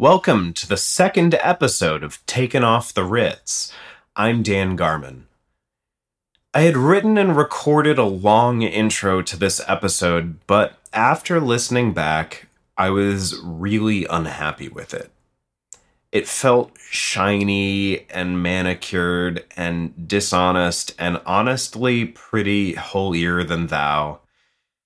[0.00, 3.72] Welcome to the second episode of Taking Off the Ritz.
[4.14, 5.26] I'm Dan Garman.
[6.54, 12.46] I had written and recorded a long intro to this episode, but after listening back,
[12.76, 15.10] I was really unhappy with it.
[16.12, 24.20] It felt shiny and manicured and dishonest and honestly pretty holier than thou.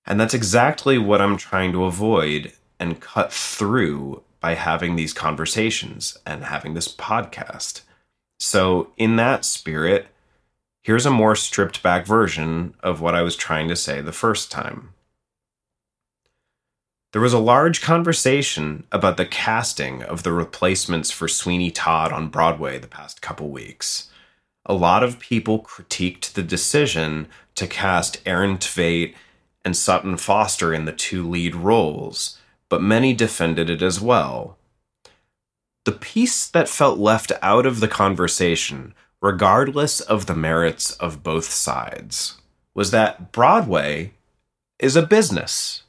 [0.07, 6.19] And that's exactly what I'm trying to avoid and cut through by having these conversations
[6.27, 7.83] and having this podcast.
[8.39, 10.09] So, in that spirit,
[10.83, 14.51] here's a more stripped back version of what I was trying to say the first
[14.51, 14.91] time.
[17.13, 22.29] There was a large conversation about the casting of the replacements for Sweeney Todd on
[22.29, 24.11] Broadway the past couple weeks.
[24.67, 29.15] A lot of people critiqued the decision to cast Aaron Tveit
[29.65, 32.39] and Sutton Foster in the two lead roles
[32.73, 34.57] but many defended it as well.
[35.85, 41.51] The piece that felt left out of the conversation, regardless of the merits of both
[41.51, 42.41] sides,
[42.73, 44.15] was that Broadway
[44.79, 45.83] is a business,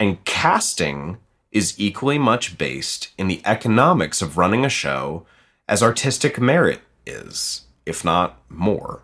[0.00, 1.18] and casting
[1.52, 5.24] is equally much based in the economics of running a show
[5.68, 9.02] as artistic merit is, if not more.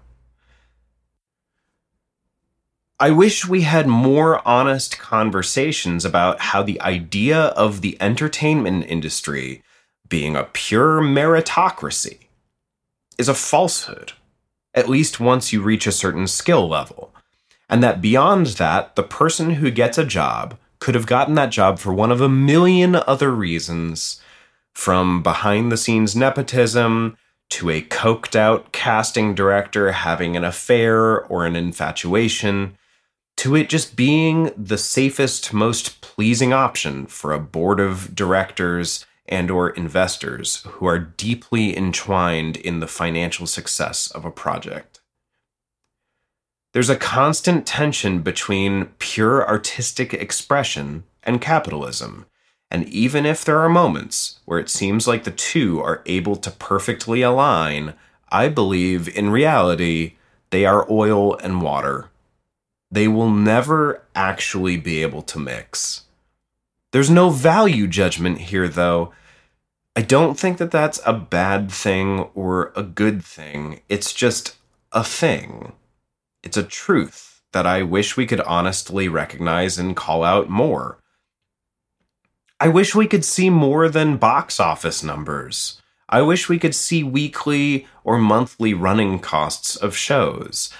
[3.00, 9.62] I wish we had more honest conversations about how the idea of the entertainment industry
[10.08, 12.26] being a pure meritocracy
[13.16, 14.14] is a falsehood,
[14.74, 17.14] at least once you reach a certain skill level.
[17.68, 21.78] And that beyond that, the person who gets a job could have gotten that job
[21.78, 24.20] for one of a million other reasons,
[24.74, 27.16] from behind the scenes nepotism
[27.50, 32.76] to a coked out casting director having an affair or an infatuation
[33.38, 39.50] to it just being the safest, most pleasing option for a board of directors and
[39.50, 45.00] or investors who are deeply entwined in the financial success of a project.
[46.72, 52.26] There's a constant tension between pure artistic expression and capitalism,
[52.70, 56.50] and even if there are moments where it seems like the two are able to
[56.50, 57.94] perfectly align,
[58.30, 60.14] I believe in reality
[60.50, 62.10] they are oil and water
[62.90, 66.04] they will never actually be able to mix.
[66.90, 69.12] There's no value judgment here, though.
[69.94, 73.80] I don't think that that's a bad thing or a good thing.
[73.88, 74.56] It's just
[74.92, 75.72] a thing.
[76.42, 80.98] It's a truth that I wish we could honestly recognize and call out more.
[82.60, 85.80] I wish we could see more than box office numbers.
[86.08, 90.70] I wish we could see weekly or monthly running costs of shows.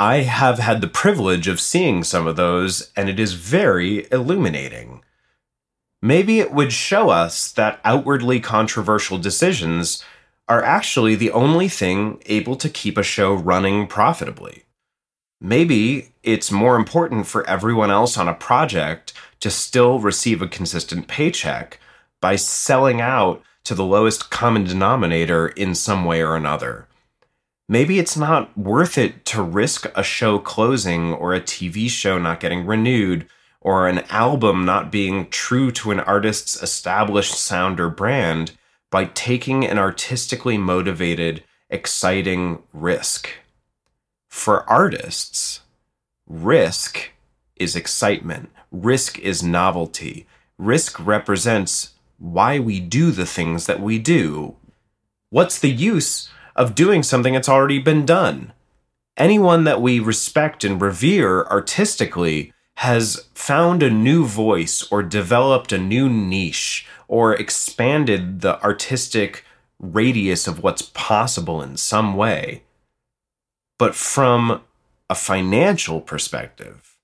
[0.00, 5.02] I have had the privilege of seeing some of those, and it is very illuminating.
[6.00, 10.04] Maybe it would show us that outwardly controversial decisions
[10.48, 14.64] are actually the only thing able to keep a show running profitably.
[15.40, 21.08] Maybe it's more important for everyone else on a project to still receive a consistent
[21.08, 21.80] paycheck
[22.20, 26.87] by selling out to the lowest common denominator in some way or another
[27.68, 32.40] maybe it's not worth it to risk a show closing or a TV show not
[32.40, 33.28] getting renewed
[33.60, 38.52] or an album not being true to an artist's established sound or brand
[38.90, 43.28] by taking an artistically motivated, exciting risk.
[44.28, 45.60] For artists,
[46.26, 47.10] risk
[47.56, 50.26] is excitement, risk is novelty,
[50.56, 54.56] risk represents why we do the things that we do.
[55.30, 58.52] What's the use of doing something that's already been done.
[59.16, 65.78] Anyone that we respect and revere artistically has found a new voice or developed a
[65.78, 69.44] new niche or expanded the artistic
[69.78, 72.64] radius of what's possible in some way.
[73.78, 74.62] But from
[75.08, 76.98] a financial perspective,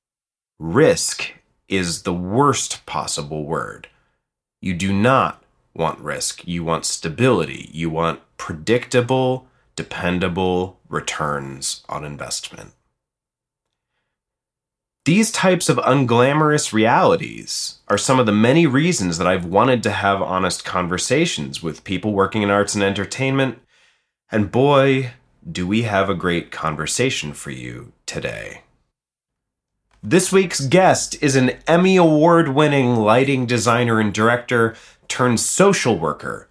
[0.58, 1.32] risk
[1.68, 3.88] is the worst possible word.
[4.60, 5.42] You do not
[5.74, 6.46] want risk.
[6.46, 7.70] You want stability.
[7.72, 9.46] You want predictable,
[9.76, 12.72] dependable returns on investment.
[15.04, 19.90] These types of unglamorous realities are some of the many reasons that I've wanted to
[19.90, 23.58] have honest conversations with people working in arts and entertainment.
[24.32, 25.12] And boy,
[25.50, 28.62] do we have a great conversation for you today.
[30.02, 34.74] This week's guest is an Emmy Award winning lighting designer and director
[35.08, 36.48] turned social worker.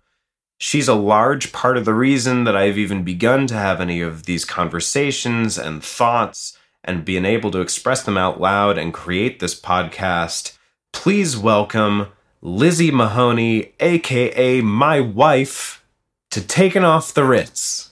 [0.65, 4.23] She's a large part of the reason that I've even begun to have any of
[4.23, 9.59] these conversations and thoughts and being able to express them out loud and create this
[9.59, 10.57] podcast.
[10.93, 12.07] Please welcome
[12.41, 15.83] Lizzie Mahoney, aka my wife,
[16.31, 17.91] to Taking Off the Ritz.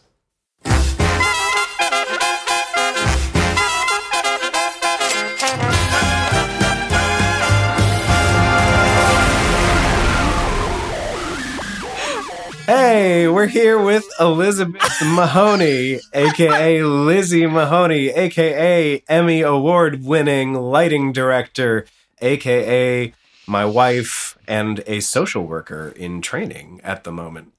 [13.41, 21.87] We're here with Elizabeth Mahoney, aka Lizzie Mahoney, aka Emmy Award winning lighting director,
[22.21, 23.11] aka
[23.47, 27.51] my wife and a social worker in training at the moment.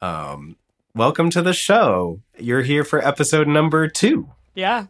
[0.00, 0.54] Um,
[0.94, 2.20] welcome to the show.
[2.38, 4.30] You're here for episode number two.
[4.54, 4.86] Yeah.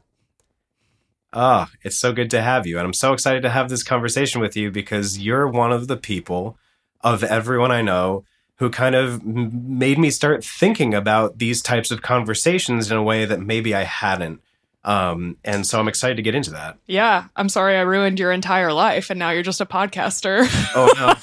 [1.32, 2.76] Ah, it's so good to have you.
[2.76, 5.96] And I'm so excited to have this conversation with you because you're one of the
[5.96, 6.58] people
[7.00, 8.25] of everyone I know
[8.56, 13.24] who kind of made me start thinking about these types of conversations in a way
[13.24, 14.40] that maybe I hadn't.
[14.84, 16.78] Um, and so I'm excited to get into that.
[16.86, 17.24] Yeah.
[17.36, 20.46] I'm sorry I ruined your entire life and now you're just a podcaster.
[20.76, 21.14] Oh no.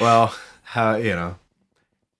[0.00, 1.36] well, how you know,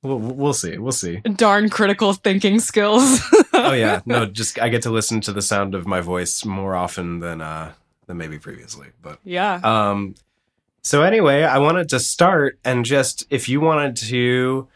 [0.03, 0.77] we'll we'll see.
[0.77, 1.21] We'll see.
[1.21, 3.21] Darn critical thinking skills.
[3.55, 6.75] Oh yeah, no, just I get to listen to the sound of my voice more
[6.75, 7.73] often than uh
[8.07, 8.89] than maybe previously.
[9.01, 9.61] But yeah.
[9.65, 10.15] um,
[10.85, 14.69] so anyway, I wanted to start and just if you wanted to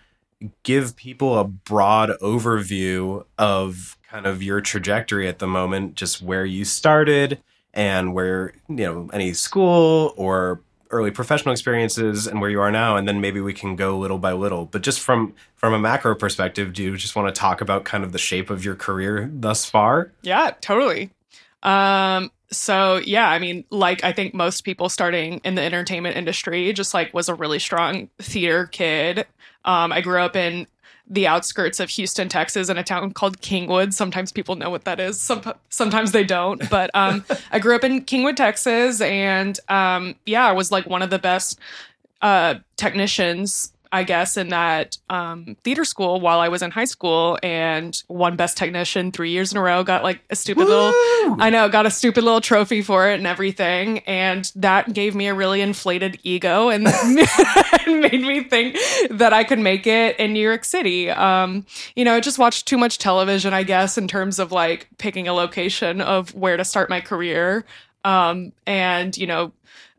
[0.63, 6.47] give people a broad overview of kind of your trajectory at the moment, just where
[6.47, 7.41] you started
[7.75, 12.97] and where, you know, any school or early professional experiences and where you are now
[12.97, 16.15] and then maybe we can go little by little but just from from a macro
[16.15, 19.29] perspective do you just want to talk about kind of the shape of your career
[19.31, 21.11] thus far Yeah, totally.
[21.63, 26.73] Um, so yeah, I mean, like I think most people starting in the entertainment industry
[26.73, 29.27] just like was a really strong theater kid.
[29.65, 30.67] Um, I grew up in
[31.11, 33.95] the outskirts of Houston, Texas, in a town called Kingwood.
[33.95, 35.21] Sometimes people know what that is.
[35.21, 36.69] Some, sometimes they don't.
[36.69, 41.03] But um, I grew up in Kingwood, Texas, and um, yeah, I was like one
[41.03, 41.59] of the best
[42.21, 47.39] uh, technicians I guess, in that um, theater school while I was in high school
[47.43, 49.83] and won best technician three years in a row.
[49.83, 50.93] Got like a stupid little,
[51.41, 54.01] I know, got a stupid little trophy for it and everything.
[54.01, 56.87] And that gave me a really inflated ego and,
[57.87, 58.77] and made me think
[59.11, 61.11] that I could make it in New York City.
[61.11, 61.65] Um,
[61.97, 65.29] you know, I just watched too much television, I guess, in terms of like picking
[65.29, 67.65] a location of where to start my career.
[68.05, 69.53] Um, and, you know,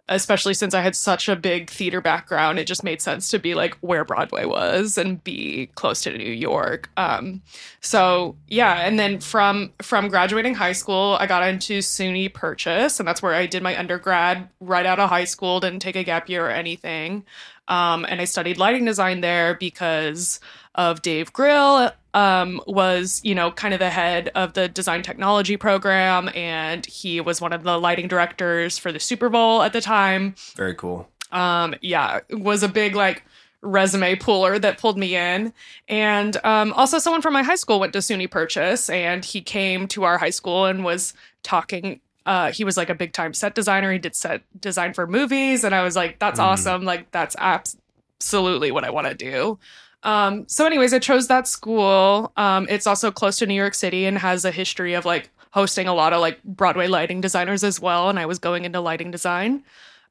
[0.09, 3.53] especially since I had such a big theater background, it just made sense to be
[3.53, 6.89] like where Broadway was and be close to New York.
[6.97, 7.41] Um,
[7.79, 13.07] so yeah, and then from from graduating high school, I got into SUNY Purchase, and
[13.07, 15.59] that's where I did my undergrad right out of high school.
[15.59, 17.23] Didn't take a gap year or anything,
[17.67, 20.39] um, and I studied lighting design there because
[20.75, 25.57] of Dave Grill um, was, you know, kind of the head of the design technology
[25.57, 29.81] program, and he was one of the lighting directors for the Super Bowl at the
[29.81, 30.35] time.
[30.55, 33.23] very cool Um, yeah, was a big like
[33.61, 35.53] resume puller that pulled me in,
[35.87, 39.87] and um, also someone from my high school went to SUNY Purchase, and he came
[39.89, 41.13] to our high school and was
[41.43, 41.99] talking.
[42.25, 43.91] Uh, he was like a big time set designer.
[43.91, 46.43] He did set design for movies, and I was like, "That's Mhm.
[46.43, 46.83] awesome!
[46.85, 47.77] Like that's abs-
[48.19, 49.59] absolutely what I want to do."
[50.03, 52.31] Um, so, anyways, I chose that school.
[52.37, 55.87] Um, it's also close to New York City and has a history of like hosting
[55.87, 58.09] a lot of like Broadway lighting designers as well.
[58.09, 59.63] And I was going into lighting design.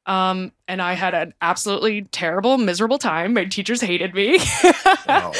[0.05, 3.33] Um, and I had an absolutely terrible, miserable time.
[3.33, 4.39] My teachers hated me.
[5.07, 5.31] Wow.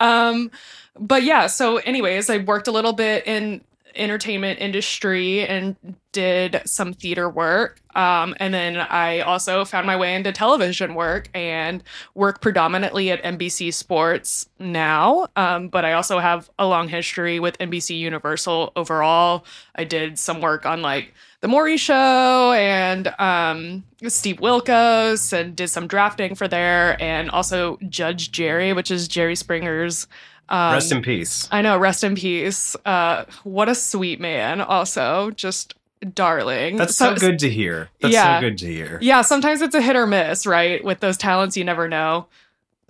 [0.00, 0.50] um,
[0.98, 3.60] but yeah, so anyways, I worked a little bit in
[3.94, 5.76] entertainment industry and
[6.12, 7.80] did some theater work.
[7.94, 11.82] Um, and then I also found my way into television work and
[12.14, 15.26] work predominantly at NBC Sports now.
[15.36, 19.44] Um, but I also have a long history with NBC Universal overall.
[19.74, 25.68] I did some work on like The Maury Show and um, Steve Wilkos and did
[25.68, 30.06] some drafting for there and also Judge Jerry, which is Jerry Springer's.
[30.50, 32.74] Um, rest in peace I know, rest in peace.
[32.84, 34.60] Uh, what a sweet man.
[34.60, 35.74] Also, just
[36.14, 36.76] darling.
[36.76, 38.38] that's so, good to hear that's yeah.
[38.38, 40.82] so good to hear Yeah, sometimes it's a hit or miss, right?
[40.82, 42.26] With those talents, you never know.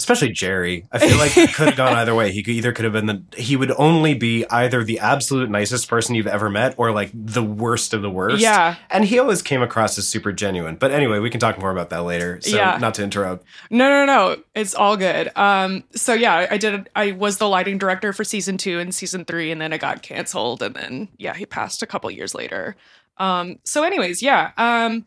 [0.01, 0.87] Especially Jerry.
[0.91, 2.33] I feel like it could have gone either way.
[2.33, 5.89] He could either could have been the he would only be either the absolute nicest
[5.89, 8.41] person you've ever met or like the worst of the worst.
[8.41, 8.77] Yeah.
[8.89, 10.77] And he always came across as super genuine.
[10.77, 12.41] But anyway, we can talk more about that later.
[12.41, 12.79] So Yeah.
[12.81, 13.45] not to interrupt.
[13.71, 14.43] No, no, no.
[14.55, 15.31] It's all good.
[15.37, 16.89] Um, so yeah, I did.
[16.97, 20.03] I was the lighting director for season two and season three, and then it got
[20.03, 22.77] canceled, and then yeah, he passed a couple years later.
[23.19, 24.53] Um, so anyways, yeah.
[24.57, 25.07] Um,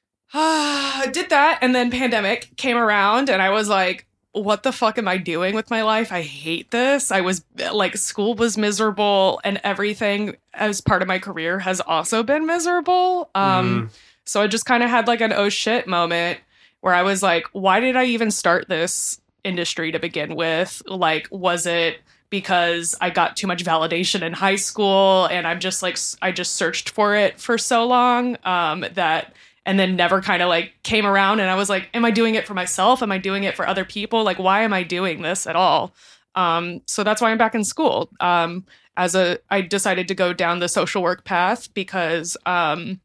[0.32, 4.96] I did that, and then pandemic came around, and I was like, what the fuck
[4.98, 6.12] am I doing with my life?
[6.12, 7.10] I hate this.
[7.10, 12.22] I was like, school was miserable, and everything as part of my career has also
[12.22, 13.30] been miserable.
[13.34, 13.90] Um, Mm,
[14.24, 16.38] So I just kind of had like an oh shit moment
[16.80, 20.80] where I was like, why did I even start this industry to begin with?
[20.86, 25.82] Like, was it because I got too much validation in high school and I'm just
[25.82, 29.34] like, I just searched for it for so long um, that,
[29.66, 32.34] and then never kind of like came around and I was like, am I doing
[32.34, 33.02] it for myself?
[33.02, 34.24] Am I doing it for other people?
[34.24, 35.92] Like, why am I doing this at all?
[36.34, 38.08] Um, so that's why I'm back in school.
[38.20, 38.64] Um,
[38.96, 43.00] as a, I decided to go down the social work path because um,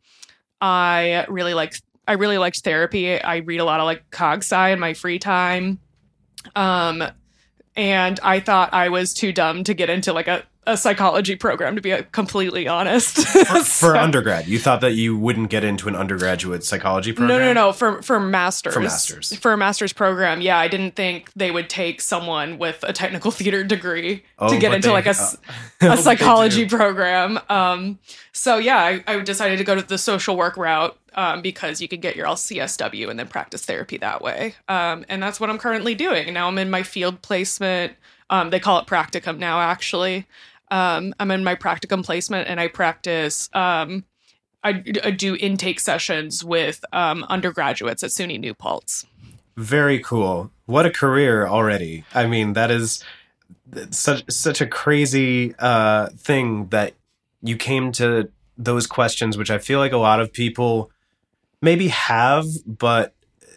[0.61, 1.75] I really like
[2.07, 3.19] I really liked therapy.
[3.19, 5.79] I read a lot of like CogSci in my free time.
[6.55, 7.03] Um,
[7.75, 11.75] and I thought I was too dumb to get into like a, a psychology program,
[11.75, 13.17] to be completely honest.
[13.27, 17.39] For, for undergrad, you thought that you wouldn't get into an undergraduate psychology program?
[17.39, 17.71] No, no, no.
[17.71, 18.73] For for masters.
[18.73, 19.35] For masters.
[19.37, 20.57] For a master's program, yeah.
[20.57, 24.73] I didn't think they would take someone with a technical theater degree Oh, to get
[24.73, 25.11] into they- like a,
[25.81, 27.39] uh, a psychology program.
[27.49, 27.99] Um,
[28.31, 31.87] so yeah, I, I decided to go to the social work route um, because you
[31.87, 34.55] could get your LCSW and then practice therapy that way.
[34.67, 36.33] Um, and that's what I'm currently doing.
[36.33, 37.93] Now I'm in my field placement.
[38.29, 40.25] Um, they call it practicum now, actually.
[40.75, 43.49] Um, I'm in my practicum placement and I practice.
[43.53, 44.03] Um,
[44.61, 49.05] I, I do intake sessions with um, undergraduates at SUNY New Paltz.
[49.55, 50.51] Very cool.
[50.65, 52.03] What a career already.
[52.13, 53.01] I mean, that is
[53.91, 56.93] such such a crazy uh, thing that
[57.41, 60.91] you came to those questions, which I feel like a lot of people
[61.61, 63.13] maybe have, but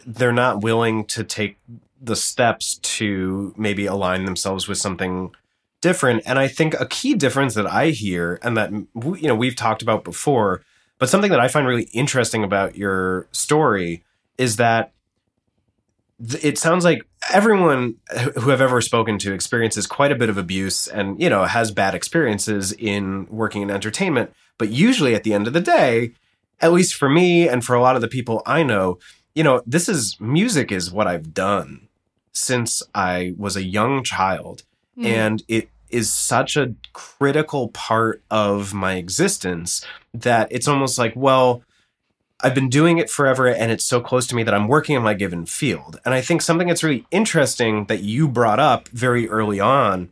[0.07, 1.59] they're not willing to take
[2.01, 5.33] the steps to maybe align themselves with something
[5.81, 6.23] different.
[6.27, 9.83] And I think a key difference that I hear, and that you know we've talked
[9.83, 10.63] about before,
[10.99, 14.03] but something that I find really interesting about your story
[14.37, 14.93] is that
[16.43, 17.95] it sounds like everyone
[18.37, 21.71] who I've ever spoken to experiences quite a bit of abuse and you know has
[21.71, 26.13] bad experiences in working in entertainment but usually at the end of the day
[26.61, 28.99] at least for me and for a lot of the people I know
[29.35, 31.89] you know this is music is what I've done
[32.33, 34.65] since I was a young child
[34.99, 35.07] Mm-hmm.
[35.07, 41.63] and it is such a critical part of my existence that it's almost like well
[42.41, 45.03] I've been doing it forever and it's so close to me that I'm working in
[45.03, 45.99] my given field.
[46.05, 50.11] And I think something that's really interesting that you brought up very early on,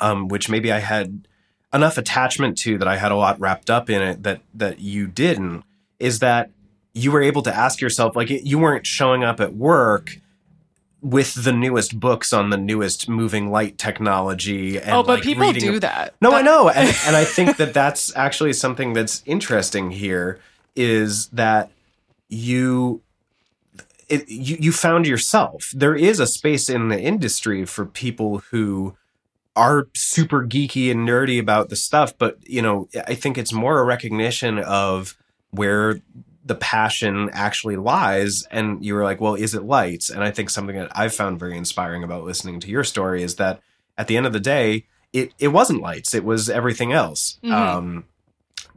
[0.00, 1.28] um, which maybe I had
[1.72, 5.06] enough attachment to that I had a lot wrapped up in it that that you
[5.06, 5.62] didn't,
[6.00, 6.50] is that
[6.92, 10.18] you were able to ask yourself, like you weren't showing up at work
[11.04, 14.78] with the newest books on the newest moving light technology.
[14.78, 16.14] And oh, but like, people do that.
[16.22, 20.40] no, I know, and, and I think that that's actually something that's interesting here
[20.74, 21.70] is that
[22.28, 23.02] you
[24.08, 25.70] it, you you found yourself.
[25.74, 28.96] There is a space in the industry for people who
[29.54, 33.78] are super geeky and nerdy about the stuff, but you know, I think it's more
[33.78, 35.18] a recognition of
[35.50, 36.00] where
[36.44, 40.10] the passion actually lies and you were like, well, is it lights?
[40.10, 43.36] And I think something that I've found very inspiring about listening to your story is
[43.36, 43.60] that
[43.96, 47.38] at the end of the day, it, it wasn't lights, it was everything else.
[47.42, 47.52] Mhm.
[47.52, 48.04] Um,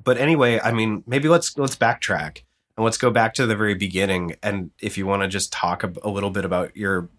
[0.01, 2.43] but anyway, I mean, maybe let's let's backtrack
[2.77, 4.35] and let's go back to the very beginning.
[4.41, 7.09] And if you want to just talk a, a little bit about your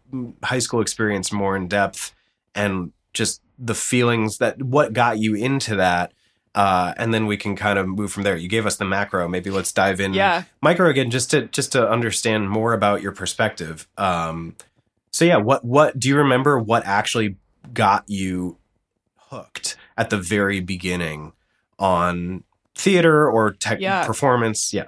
[0.43, 2.15] high school experience more in depth
[2.55, 6.13] and just the feelings that what got you into that.
[6.55, 8.37] Uh, and then we can kind of move from there.
[8.37, 9.29] You gave us the macro.
[9.29, 10.45] Maybe let's dive in Yeah.
[10.63, 13.87] micro again, just to just to understand more about your perspective.
[13.97, 14.57] Um,
[15.13, 16.59] so yeah, what what do you remember?
[16.59, 17.37] What actually
[17.75, 18.57] got you
[19.31, 21.33] hooked at the very beginning
[21.79, 24.05] on theater or tech Yeah.
[24.07, 24.73] performance?
[24.73, 24.85] Yeah,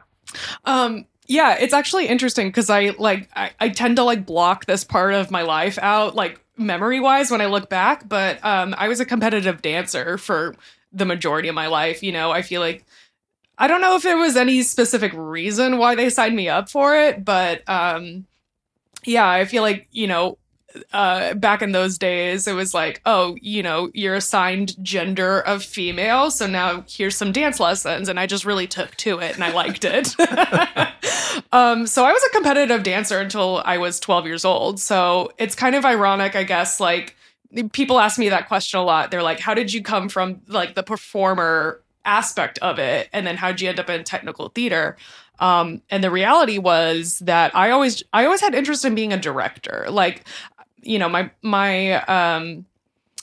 [0.65, 4.83] Um, yeah, it's actually interesting because I like I, I tend to like block this
[4.85, 8.09] part of my life out, like memory wise, when I look back.
[8.09, 10.55] But um, I was a competitive dancer for
[10.93, 12.03] the majority of my life.
[12.03, 12.85] You know, I feel like
[13.59, 16.95] I don't know if there was any specific reason why they signed me up for
[16.95, 18.27] it, but um,
[19.05, 20.39] yeah, I feel like you know
[20.93, 25.63] uh, back in those days, it was like, oh, you know, you're assigned gender of
[25.63, 29.45] female, so now here's some dance lessons, and I just really took to it and
[29.45, 30.15] I liked it.
[31.53, 34.81] um, so I was a competitive dancer until I was 12 years old.
[34.81, 36.81] So it's kind of ironic, I guess.
[36.81, 37.17] Like
[37.73, 39.11] people ask me that question a lot.
[39.11, 43.37] They're like, how did you come from like the performer aspect of it, and then
[43.37, 44.97] how'd you end up in technical theater?
[45.39, 49.19] Um, and the reality was that I always I always had interest in being a
[49.19, 49.87] director.
[49.89, 50.27] Like,
[50.83, 52.67] you know, my my um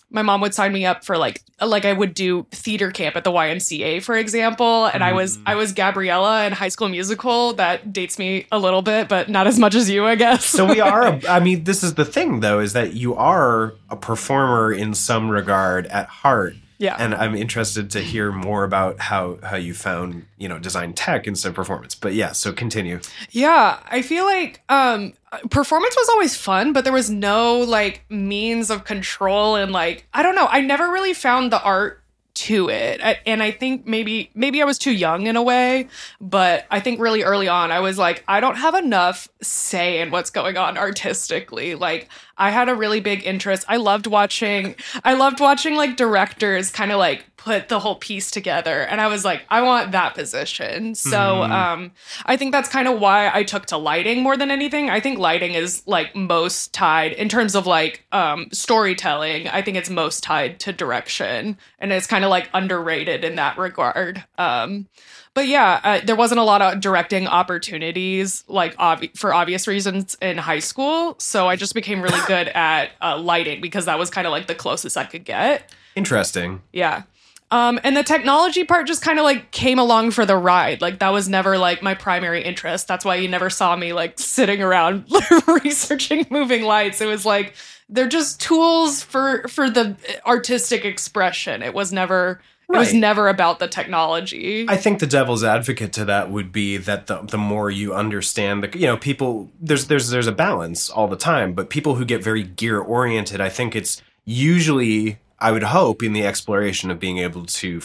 [0.10, 3.24] my mom would sign me up for like like I would do theater camp at
[3.24, 5.44] the YMCA, for example, and I was Mm.
[5.46, 7.54] I was Gabriella in High School Musical.
[7.54, 10.46] That dates me a little bit, but not as much as you, I guess.
[10.46, 11.04] so we are.
[11.08, 14.94] A, I mean, this is the thing though, is that you are a performer in
[14.94, 16.56] some regard at heart.
[16.80, 16.96] Yeah.
[17.00, 21.28] And I'm interested to hear more about how how you found, you know, design tech
[21.28, 21.96] instead of performance.
[21.96, 23.00] But yeah, so continue.
[23.32, 25.14] Yeah, I feel like um
[25.50, 30.24] performance was always fun, but there was no like means of control and like I
[30.24, 32.02] don't know, I never really found the art
[32.38, 33.02] to it.
[33.04, 35.88] I, and I think maybe maybe I was too young in a way,
[36.22, 40.12] but I think really early on I was like I don't have enough say in
[40.12, 41.74] what's going on artistically.
[41.74, 43.66] Like I had a really big interest.
[43.68, 48.30] I loved watching I loved watching like directors kind of like put the whole piece
[48.30, 50.94] together and I was like I want that position.
[50.96, 51.52] So Mhm.
[51.52, 51.92] um
[52.26, 54.90] I think that's kind of why I took to lighting more than anything.
[54.90, 59.48] I think lighting is like most tied in terms of like um storytelling.
[59.48, 63.58] I think it's most tied to direction and it's kind of like underrated in that
[63.58, 64.24] regard.
[64.38, 64.88] Um
[65.34, 70.18] but yeah, uh, there wasn't a lot of directing opportunities, like obvi- for obvious reasons,
[70.20, 71.14] in high school.
[71.20, 74.48] So I just became really good at uh, lighting because that was kind of like
[74.48, 75.72] the closest I could get.
[75.96, 76.64] Interesting.
[76.74, 77.04] Yeah.
[77.50, 80.82] Um, and the technology part just kind of like came along for the ride.
[80.82, 82.88] Like that was never like my primary interest.
[82.88, 85.10] That's why you never saw me like sitting around
[85.48, 87.00] researching moving lights.
[87.00, 87.54] It was like
[87.88, 91.64] they're just tools for for the artistic expression.
[91.64, 94.66] It was never it was never about the technology.
[94.68, 98.62] I think the devil's advocate to that would be that the the more you understand
[98.62, 102.04] the you know people there's there's there's a balance all the time, but people who
[102.04, 107.00] get very gear oriented, I think it's usually I would hope in the exploration of
[107.00, 107.82] being able to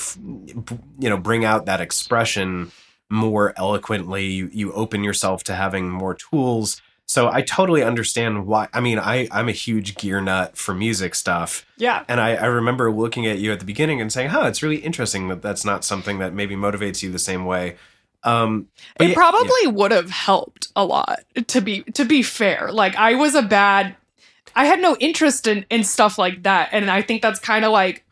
[0.99, 2.73] you know bring out that expression
[3.11, 4.27] more eloquently.
[4.27, 6.81] You you open yourself to having more tools.
[7.05, 8.69] So I totally understand why.
[8.73, 11.67] I mean, I I'm a huge gear nut for music stuff.
[11.77, 12.05] yeah.
[12.09, 14.77] And I, I remember looking at you at the beginning and saying, "Huh, it's really
[14.77, 17.77] interesting that that's not something that maybe motivates you the same way."
[18.25, 18.69] Um,
[19.01, 23.15] it yeah- probably would have helped a lot to be to be fair like i
[23.17, 23.97] was a bad
[24.55, 27.73] i had no interest in in stuff like that and i think that's kind of
[27.73, 28.05] like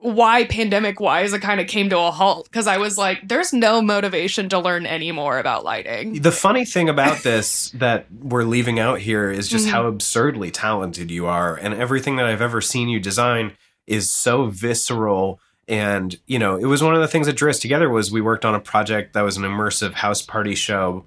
[0.00, 3.52] why pandemic wise it kind of came to a halt because i was like there's
[3.52, 8.44] no motivation to learn any more about lighting The funny thing about this that we're
[8.44, 9.70] leaving out here is just Mhm.
[9.70, 13.52] how absurdly talented you are, and everything that I've ever seen you design
[13.88, 15.40] is so visceral.
[15.66, 18.20] And you know, it was one of the things that drew us together was we
[18.20, 21.04] worked on a project that was an immersive house party show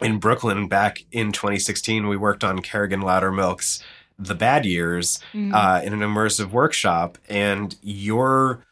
[0.00, 2.08] in Brooklyn back in 2016.
[2.08, 3.82] We worked on Kerrigan Lowdermilk's
[4.18, 5.52] The Bad Years, Mhm.
[5.54, 8.64] uh, in an immersive workshop and your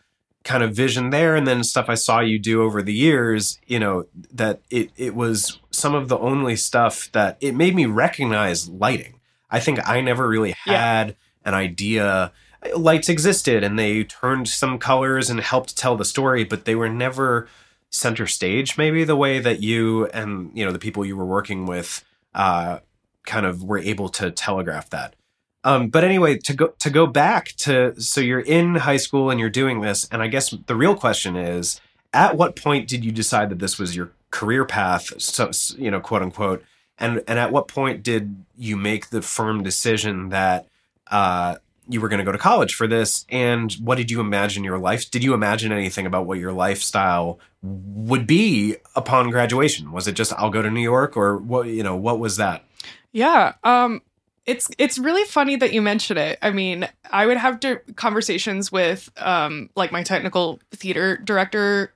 [0.44, 3.78] kind of vision there and then stuff I saw you do over the years, you
[3.78, 8.68] know, that it it was some of the only stuff that it made me recognize
[8.68, 9.20] lighting.
[9.50, 10.78] I think I never really Yeah.
[10.80, 12.32] had an idea
[12.76, 16.88] lights existed and they turned some colors and helped tell the story, but they were
[16.90, 17.48] never
[17.90, 21.66] center stage maybe the way that you and you know the people you were working
[21.66, 22.78] with uh
[23.26, 25.14] kind of were able to telegraph that
[25.62, 29.38] um, but anyway, to go to go back to so you're in high school and
[29.38, 31.80] you're doing this, and I guess the real question is,
[32.14, 35.20] at what point did you decide that this was your career path?
[35.20, 36.64] So you know, quote unquote,
[36.98, 40.66] and and at what point did you make the firm decision that
[41.10, 41.56] uh,
[41.90, 43.26] you were going to go to college for this?
[43.28, 45.10] And what did you imagine your life?
[45.10, 49.92] Did you imagine anything about what your lifestyle would be upon graduation?
[49.92, 51.66] Was it just I'll go to New York, or what?
[51.66, 52.64] You know, what was that?
[53.12, 53.54] Yeah.
[53.64, 54.02] Um
[54.46, 56.38] it's it's really funny that you mention it.
[56.42, 57.60] I mean, I would have
[57.96, 61.92] conversations with um like my technical theater director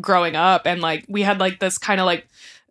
[0.00, 2.26] growing up and like we had like this kind of like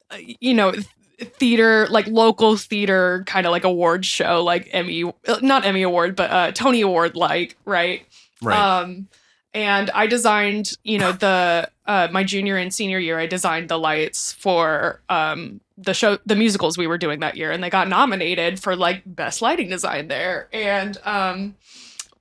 [0.09, 0.73] uh, you know
[1.21, 6.15] theater like local theater kind of like award show like Emmy uh, not Emmy award
[6.15, 8.05] but uh Tony award like, right?
[8.41, 8.57] Right.
[8.57, 9.07] Um,
[9.53, 13.77] and I designed, you know, the uh, my junior and senior year, I designed the
[13.77, 17.89] lights for um, the show, the musicals we were doing that year, and they got
[17.89, 20.47] nominated for like best lighting design there.
[20.53, 21.55] And um,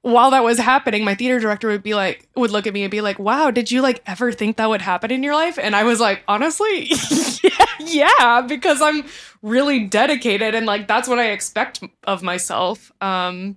[0.02, 2.90] while that was happening, my theater director would be like, would look at me and
[2.90, 5.76] be like, "Wow, did you like ever think that would happen in your life?" And
[5.76, 6.90] I was like, honestly,
[7.42, 9.04] yeah, yeah, because I'm
[9.42, 12.90] really dedicated, and like that's what I expect of myself.
[13.00, 13.56] Um,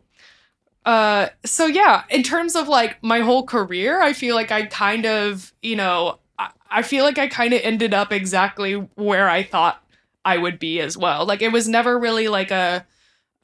[0.86, 5.06] uh so yeah in terms of like my whole career i feel like i kind
[5.06, 9.44] of you know i, I feel like i kind of ended up exactly where i
[9.44, 9.82] thought
[10.26, 12.86] i would be as well like it was never really like a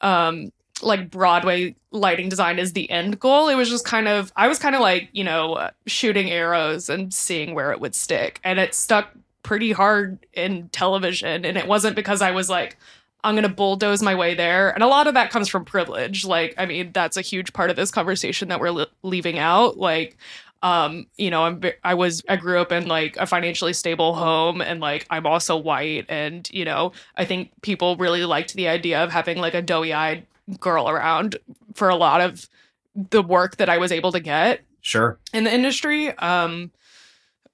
[0.01, 4.47] um like broadway lighting design is the end goal it was just kind of i
[4.47, 8.39] was kind of like you know uh, shooting arrows and seeing where it would stick
[8.43, 9.11] and it stuck
[9.43, 12.77] pretty hard in television and it wasn't because i was like
[13.23, 14.69] I'm going to bulldoze my way there.
[14.69, 16.23] And a lot of that comes from privilege.
[16.23, 19.77] Like, I mean, that's a huge part of this conversation that we're li- leaving out.
[19.77, 20.15] Like,
[20.61, 24.61] um, you know, I'm, I was, I grew up in like a financially stable home
[24.61, 26.05] and like I'm also white.
[26.07, 29.93] And, you know, I think people really liked the idea of having like a doughy
[29.93, 30.25] eyed
[30.59, 31.37] girl around
[31.73, 32.47] for a lot of
[32.95, 35.19] the work that I was able to get Sure.
[35.33, 36.09] in the industry.
[36.17, 36.71] Um,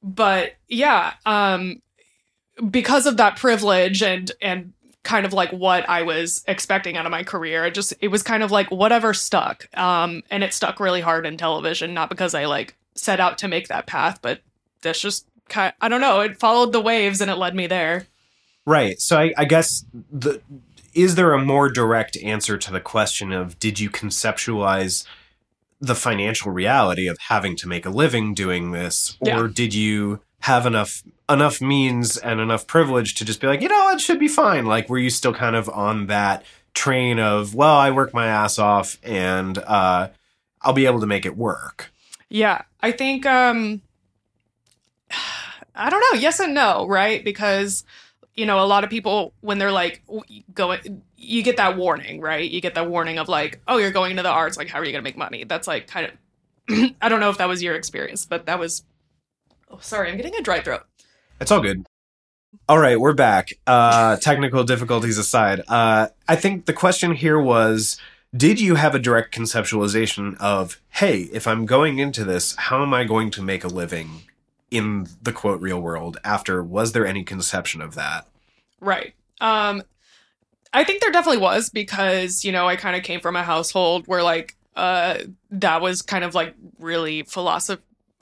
[0.02, 1.82] but yeah, um,
[2.70, 7.12] because of that privilege and and kind of like what I was expecting out of
[7.12, 9.68] my career, it just it was kind of like whatever stuck.
[9.78, 13.48] Um, and it stuck really hard in television, not because I like set out to
[13.48, 14.42] make that path, but
[14.82, 15.74] that's just kind.
[15.82, 16.22] I don't know.
[16.22, 18.08] It followed the waves and it led me there.
[18.66, 19.00] Right.
[19.00, 20.42] So I, I guess the
[20.96, 25.06] is there a more direct answer to the question of did you conceptualize
[25.82, 29.48] the financial reality of having to make a living doing this, or Yeah.
[29.54, 33.90] did you have enough enough means and enough privilege to just be like, you know,
[33.90, 34.66] it should be fine?
[34.66, 38.60] Like, were you still kind of on that train of, well, I work my ass
[38.60, 40.10] off and uh,
[40.62, 41.92] I'll be able to make it work?
[42.30, 43.82] Yeah, I think um
[45.76, 47.24] I don't know, yes and no, right?
[47.24, 47.84] Because
[48.36, 50.04] you know, a lot of people when they're like
[50.54, 52.50] going you get that warning, right?
[52.50, 54.86] You get that warning of like, oh, you're going into the arts, like how are
[54.86, 55.44] you going to make money?
[55.44, 58.84] That's like kind of I don't know if that was your experience, but that was
[59.76, 60.84] Oh, sorry, I'm getting a dry throat.
[61.42, 61.86] It's all good.
[62.70, 63.54] All right, we're back.
[63.68, 68.00] Uh, technical difficulties aside, uh, I think the question here was
[68.36, 72.94] Did you have a direct conceptualization of, hey, if I'm going into this, how am
[72.94, 74.22] I going to make a living
[74.76, 76.64] in the quote real world after?
[76.64, 78.28] Was there any conception of that?
[78.80, 79.14] Right.
[79.42, 79.84] Um
[80.74, 84.08] I think there definitely was because, you know, I kind of came from a household
[84.08, 85.20] where like uh
[85.52, 87.82] that was kind of like really philosophy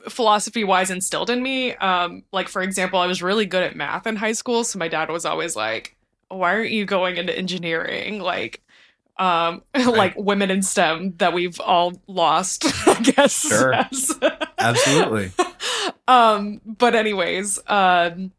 [0.10, 1.76] philosophy wise instilled in me.
[1.76, 4.88] Um like for example, I was really good at math in high school, so my
[4.88, 5.96] dad was always like,
[6.28, 8.62] "Why aren't you going into engineering?" Like
[9.18, 13.34] um like women in STEM that we've all lost, I guess.
[13.34, 13.74] Sure.
[14.58, 15.32] Absolutely.
[16.08, 18.32] um but anyways um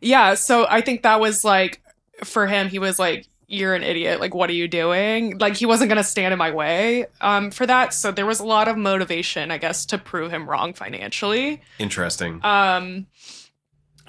[0.00, 1.80] yeah so i think that was like
[2.24, 4.18] for him he was like you're an idiot.
[4.18, 5.38] Like what are you doing?
[5.38, 7.92] Like he wasn't going to stand in my way um for that.
[7.92, 11.60] So there was a lot of motivation i guess to prove him wrong financially.
[11.78, 12.40] Interesting.
[12.42, 13.06] um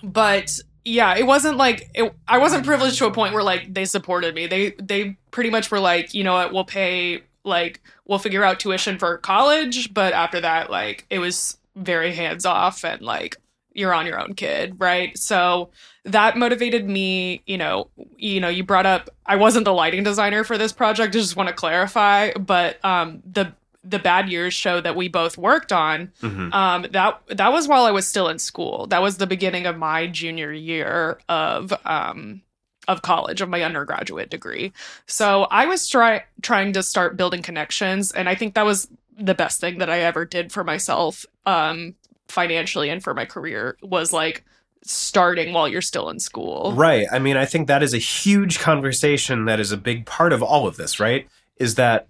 [0.02, 3.86] but yeah it wasn't like it, i wasn't privileged to a point where like they
[3.86, 4.47] supported me.
[4.47, 6.54] They they pretty much were like you know what?
[6.54, 9.93] We'll pay like we'll figure out tuition for college.
[9.93, 13.38] But after that like it was very hands off and like
[13.75, 15.69] you're on your own kid right so
[16.05, 20.43] that motivated me you know you know you brought up i wasn't the lighting designer
[20.43, 23.51] for this project i just want to clarify but um the
[23.83, 26.53] the bad years show that we both worked on Mhm.
[26.53, 28.88] um, that that was while I was still in school.
[28.88, 32.41] That was the beginning of my junior year of um,
[32.88, 34.71] of college of my undergraduate degree.
[35.05, 39.36] So I was try- trying to start building connections, and I think that was the
[39.36, 41.95] best thing that I ever did for myself, um,
[42.28, 43.78] financially and for my career.
[43.82, 44.43] Was like
[44.84, 46.73] starting while you're still in school.
[46.76, 47.08] Right.
[47.12, 50.43] I mean, I think that is a huge conversation that is a big part of
[50.43, 51.28] all of this, right?
[51.58, 52.08] Is that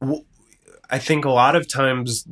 [0.00, 0.24] w-
[0.90, 2.26] I think a lot of times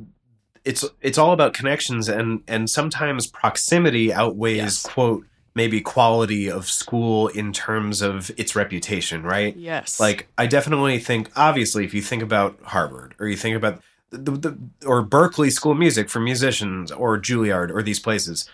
[0.65, 4.83] it's it's all about connections and and sometimes proximity outweighs Yes.
[4.87, 9.57] quote maybe quality of school in terms of its reputation, right?
[9.57, 10.01] Yes.
[10.01, 14.33] Like I definitely think obviously if you think about Harvard or you think about the,
[14.33, 18.49] the or Berklee School of Music for musicians or Juilliard or these places.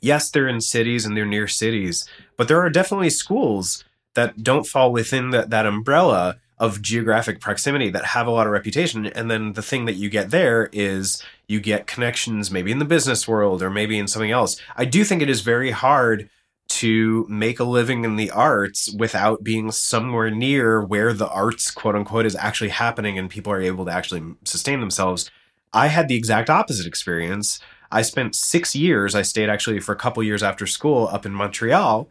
[0.00, 4.66] Yes, they're in cities and they're near cities, but there are definitely schools that don't
[4.66, 9.06] fall within that that umbrella of geographic proximity that have a lot of reputation.
[9.06, 12.84] And then the thing that you get there is you get connections maybe in the
[12.84, 14.60] business world or maybe in something else.
[14.76, 16.28] I do think it is very hard
[16.68, 21.94] to make a living in the arts without being somewhere near where the arts quote
[21.94, 25.30] unquote is actually happening and people are able to actually sustain themselves.
[25.72, 27.60] I had the exact opposite experience.
[27.90, 31.32] I spent six years i stayed actually for a couple years after school up in
[31.32, 32.08] montreal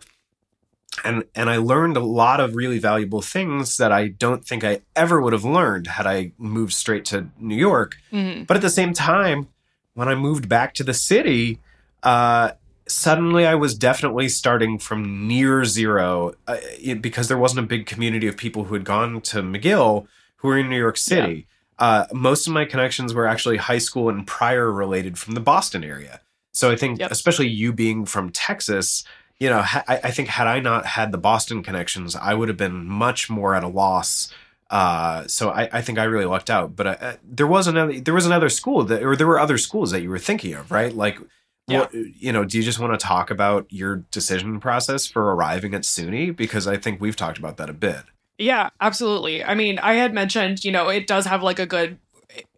[1.03, 4.81] and and i learned a lot of really valuable things that i don't think i
[4.95, 8.47] ever would have learned had i moved straight to new york Mhm.
[8.47, 9.47] but at the same time,
[9.93, 11.59] when I moved back to the city,
[12.03, 12.51] uh,
[12.87, 17.85] suddenly I was definitely starting from near zero uh, it- because there wasn't a big
[17.87, 20.05] community of people who had gone to McGill
[20.37, 21.47] who were in New York City.
[21.79, 25.83] Uh, most of my connections were actually high school and prior related from the Boston
[25.83, 26.21] area.
[26.51, 27.09] So I think, Yep.
[27.11, 29.03] especially you being from Texas,
[29.39, 32.47] you know, ha- I, I think had I not had the Boston connections, I would
[32.49, 34.31] have been much more at a loss
[34.69, 36.75] uh, so I, I think I really lucked out.
[36.75, 39.91] But uh, there was another there was another school that or there were other schools
[39.91, 40.93] that you were thinking of, right?
[40.93, 41.19] Like,
[41.67, 41.79] Yeah.
[41.81, 42.43] what you know?
[42.43, 46.35] Do you just want to talk about your decision process for arriving at SUNY?
[46.35, 48.01] Because I think we've talked about that a bit.
[48.37, 49.43] Yeah, absolutely.
[49.43, 51.97] I mean, I had mentioned, you know, it does have like a good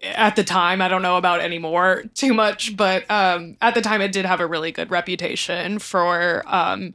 [0.02, 4.00] at the time, I don't know about anymore too much, but um at the time
[4.00, 6.94] it did have a really good reputation for um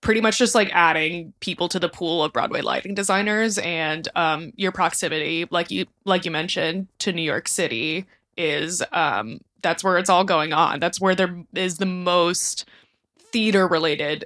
[0.00, 4.52] pretty much just like adding people to the pool of Broadway lighting designers and um,
[4.56, 9.98] your proximity, like you like you mentioned, to New York City is um, that's where
[9.98, 10.80] it's all going on.
[10.80, 12.68] That's where there is the most
[13.32, 14.24] theater related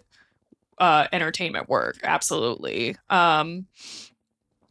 [0.79, 1.99] uh, entertainment work.
[2.03, 2.97] Absolutely.
[3.09, 3.67] Um,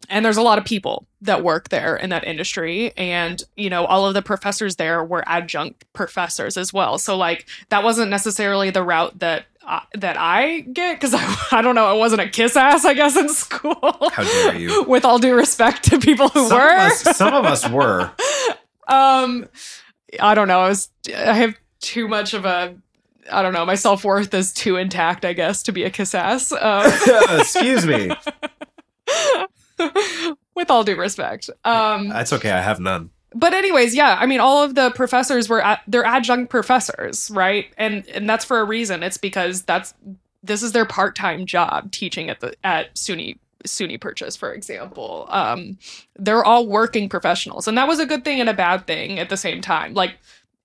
[0.10, 3.86] and there's a lot of people that work there in that industry and you know
[3.86, 8.70] all of the professors there were adjunct professors as well so like that wasn't necessarily
[8.72, 12.30] the route that uh, that I get because I, I don't know I wasn't a
[12.30, 13.76] kiss ass I guess in school.
[14.12, 14.84] How dare you?
[14.88, 18.12] With all due respect to people who some were, of us, some of us were.
[18.88, 19.48] um,
[20.20, 20.62] I don't know.
[20.62, 22.76] I was I have too much of a
[23.32, 23.66] I don't know.
[23.66, 26.52] My self worth is too intact, I guess, to be a kiss ass.
[26.52, 26.92] Um,
[27.40, 28.12] Excuse me.
[30.56, 31.50] With all due respect.
[31.64, 32.52] Um, That's okay.
[32.52, 33.10] I have none.
[33.34, 37.68] but anyways, yeah, I mean, all of the professors were at, they're adjunct professors, right?
[37.78, 39.04] And and that's for a reason.
[39.04, 39.94] It's because that's
[40.44, 45.28] this is their part time job teaching at the at SUNY SUNY Purchase, for example.
[45.30, 45.78] Um,
[46.18, 49.30] they're all working professionals, and that was a good thing and a bad thing at
[49.30, 49.94] the same time.
[49.94, 50.16] Like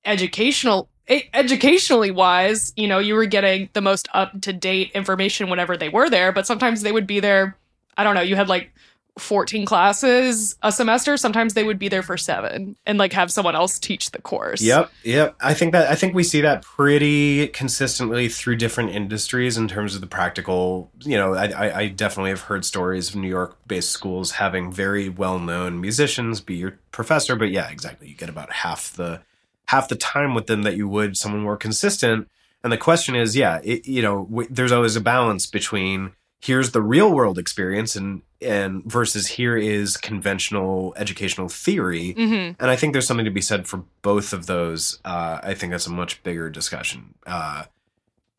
[0.05, 0.88] educational
[1.35, 5.88] educationally wise, you know, you were getting the most up to date information whenever they
[5.88, 7.57] were there, but sometimes they would be there.
[7.96, 8.22] I don't know.
[8.22, 8.72] You had like
[9.18, 13.57] 14 classes a semester sometimes they would be there for seven and like have someone
[13.57, 15.37] else teach the course Yep, yep.
[15.40, 19.94] I think that I think we see that pretty consistently through different industries in terms
[19.94, 20.90] of the practical.
[21.00, 25.81] You know, I, I, definitely have heard stories of New York-based schools having very well-known
[25.81, 27.37] musicians be your professor.
[27.37, 28.09] But yeah, exactly.
[28.09, 29.22] You get about half the
[29.66, 32.29] half the time with them that you would someone more consistent.
[32.64, 36.72] And the question is, yeah, it, you know, w- there's always a balance between here's
[36.72, 42.77] the real world experience and and versus here is conventional educational theory hmm and I
[42.77, 44.99] think there's something to be said for both of those.
[45.05, 47.14] Uh, I think that's a much bigger discussion.
[47.27, 47.64] Uh,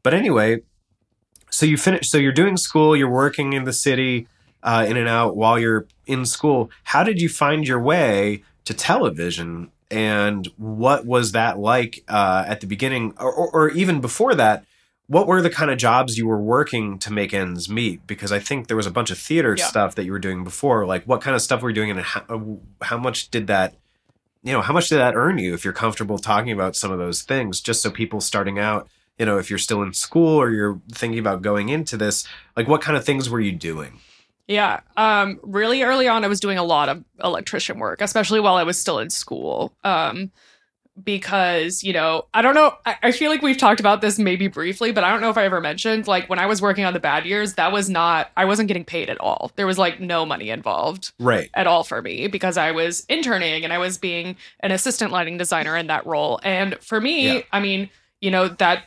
[0.03, 0.61] but anyway,
[1.49, 2.09] so you finish.
[2.09, 2.95] So you're doing school.
[2.95, 4.27] You're working in the city,
[4.63, 6.69] uh, in and out while you're in school.
[6.83, 9.71] How did you find your way to television?
[9.89, 14.65] And what was that like uh, at the beginning, or, or, or even before that?
[15.07, 18.05] What were the kind of jobs you were working to make ends meet?
[18.05, 19.65] Because I think there was a bunch of theater Yeah.
[19.65, 20.85] stuff that you were doing before.
[20.85, 23.75] Like, what kind of stuff were you doing, and how, how much did that
[24.43, 26.99] you know, how much did that earn you if you're comfortable talking about some of
[26.99, 27.59] those things?
[27.59, 31.19] Just so people starting out, you know, if you're still in school or you're thinking
[31.19, 33.99] about going into this, like what kind of things were you doing?
[34.49, 38.55] yeah um really early on i was doing a lot of electrician work especially while
[38.55, 40.31] i was still in school um
[41.03, 44.47] because you know i don't know I, I feel like we've talked about this maybe
[44.47, 46.93] briefly but i don't know if i ever mentioned like when i was working on
[46.93, 49.99] the bad years that was not i wasn't getting paid at all there was like
[49.99, 51.49] no money involved Right.
[51.53, 55.37] at all for me because I was interning and I was being an assistant lighting
[55.37, 56.39] designer in that role.
[56.43, 57.41] And for me, Yeah.
[57.51, 57.89] I mean,
[58.21, 58.83] you know, that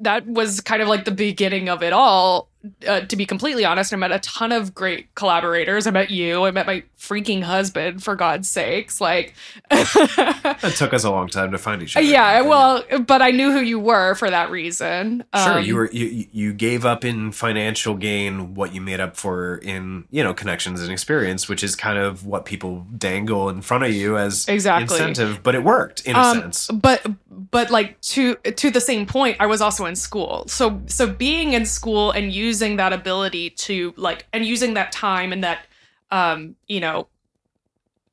[0.00, 2.48] that was kind of like the beginning of it all.
[2.86, 5.86] Uh, to be completely honest, I met a ton of great collaborators.
[5.86, 6.44] I met you.
[6.44, 9.00] I met my freaking husband, for God's sakes.
[9.00, 9.34] Like,
[9.70, 12.04] It took us a long time to find each other.
[12.06, 15.24] yeah, well, but I knew who you were for that reason.
[15.34, 19.16] Sure, Um, you were you you gave up in financial gain what you made up
[19.16, 23.62] for in you know connections and experience, which is kind of what people dangle in
[23.62, 24.82] front of you as Exactly.
[24.96, 25.42] incentive.
[25.42, 26.68] But it worked in a Um, sense.
[26.72, 27.04] but
[27.50, 31.52] but like to to the same point i was also in school so so being
[31.52, 35.66] in school and using that ability to like and using that time and that
[36.10, 37.06] um you know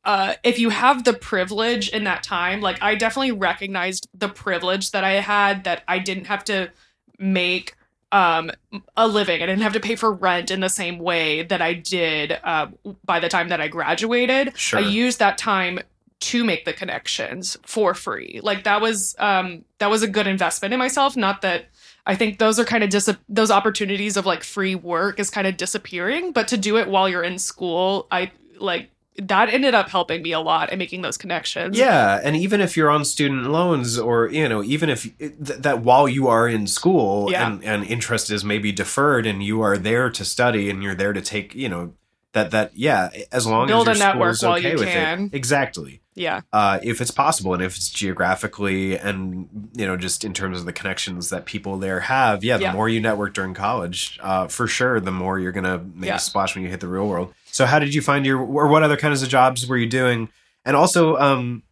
[0.06, 4.91] uh if you have the privilege in that time like i definitely recognized the privilege
[4.91, 6.69] that i had that i didn't have to
[7.17, 7.75] make
[8.12, 8.51] um
[8.97, 11.73] a living i didn't have to pay for rent in the same way that i
[11.73, 12.67] did uh,
[13.06, 14.79] by the time that i graduated Sure.
[14.79, 15.79] I used that time
[16.23, 18.39] to make the connections for free.
[18.41, 21.17] Like that was um that was a good investment in myself.
[21.17, 21.65] Not that
[22.05, 25.47] I think those are kind of dis- those opportunities of like free work is kind
[25.47, 29.89] of disappearing, but to do it while you're in school, I like that ended up
[29.89, 31.77] helping me a lot and making those connections.
[31.77, 35.59] Yeah, and even if you're on student loans, or you know, even if eh, th-
[35.59, 37.47] that while you are in school Yeah.
[37.47, 41.13] and and interest is maybe deferred, and you are there to study, and you're there
[41.13, 41.93] to take, you know,
[42.33, 44.87] that that yeah, as long Build as a your network school's while okay you with
[44.89, 45.25] can.
[45.25, 46.01] it, exactly.
[46.15, 46.41] Yeah.
[46.51, 50.65] Uh, if it's possible, and if it's geographically, and you know, just in terms of
[50.65, 52.73] the connections that people there have, yeah, the Yeah.
[52.73, 56.15] more you network during college, uh, for sure, the more you're gonna make Yeah.
[56.17, 57.33] a splash when you hit the real world.
[57.51, 60.29] So, how did you find your, or what other kinds of jobs were you doing?
[60.65, 61.63] And also, um,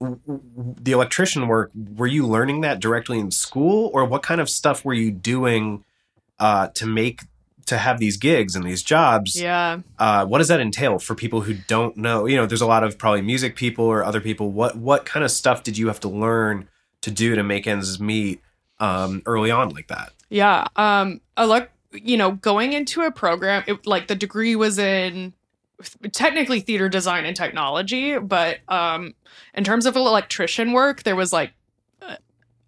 [0.00, 4.84] the electrician work were you learning that directly in school or what kind of stuff
[4.84, 5.84] were you doing
[6.38, 7.22] uh, to make
[7.66, 9.80] to have these gigs and these jobs Yeah.
[9.98, 12.82] uh, what does that entail for people who don't know you know there's a lot
[12.84, 16.00] of probably music people or other people what what kind of stuff did you have
[16.00, 16.68] to learn
[17.02, 18.40] to do to make ends meet
[18.80, 20.66] um, early on like that Yeah.
[20.76, 25.32] Um, elect, you know, going into a program, it, like the degree was in
[26.12, 29.14] technically theater design and technology, but um,
[29.54, 31.52] in terms of electrician work, there was like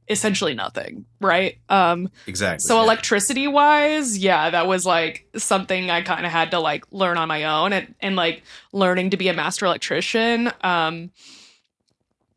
[0.08, 1.58] essentially nothing, right?
[1.68, 2.66] Um, Exactly.
[2.66, 2.82] so yeah.
[2.84, 7.28] electricity wise, yeah, that was like something I kind of had to like learn on
[7.28, 8.42] my own and, and like
[8.72, 10.50] learning to be a master electrician.
[10.62, 11.10] Um,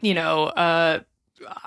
[0.01, 0.99] you know, uh,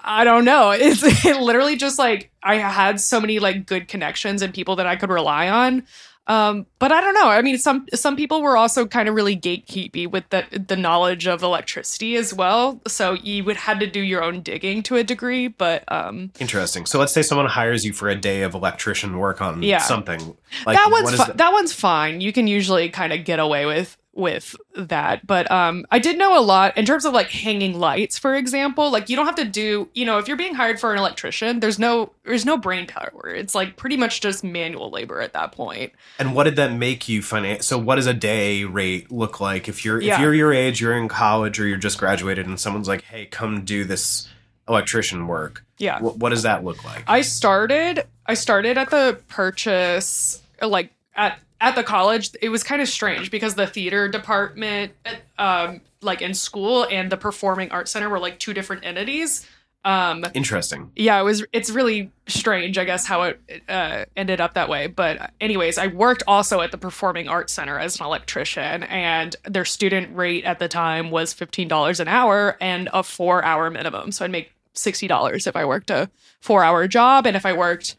[0.03, 0.71] I don't know.
[0.77, 4.87] It's it literally just like I had so many like good connections and people that
[4.87, 5.87] I could rely on.
[6.27, 7.29] Um, but I don't know.
[7.29, 11.27] I mean, some some people were also kind of really gatekeepy with the the knowledge
[11.27, 12.81] of electricity as well.
[12.87, 15.49] So you would had to do your own digging to a degree.
[15.49, 16.87] But um, Interesting.
[16.87, 19.79] So let's say someone hires you for a day of electrician work on Yeah.
[19.79, 20.35] something.
[20.65, 22.23] Like that one's is fi- that one's fine.
[22.23, 25.27] You can usually kind of get away with with that.
[25.27, 28.91] But um I did know a lot in terms of like hanging lights, for example.
[28.91, 31.61] Like you don't have to do, you know, if you're being hired for an electrician,
[31.61, 33.29] there's no there's no brain power.
[33.35, 35.93] It's like pretty much just manual labor at that point.
[36.19, 37.67] And what did that make you finance?
[37.67, 40.15] So what does a day rate look like if you're Yeah.
[40.15, 43.27] if you're your age, you're in college or you're just graduated, and someone's like, "Hey,
[43.27, 44.29] come do this
[44.69, 46.01] electrician work." Yeah.
[46.01, 47.05] What, what does that look like?
[47.09, 52.83] I started I started at the purchase like at at the college it was kind
[52.83, 54.93] of strange because the theater department
[55.39, 59.47] um like in school and the performing arts center were like two different entities.
[59.83, 60.93] Um Interesting.
[60.95, 64.87] yeah it was it's really strange i guess how it uh, ended up that way.
[64.89, 69.65] But anyways i worked also at the performing arts center as an electrician and their
[69.65, 74.13] student rate at the time was $15 an hour and a four hour minimum.
[74.13, 77.97] So i'd make $60 if i worked a four hour job and if i worked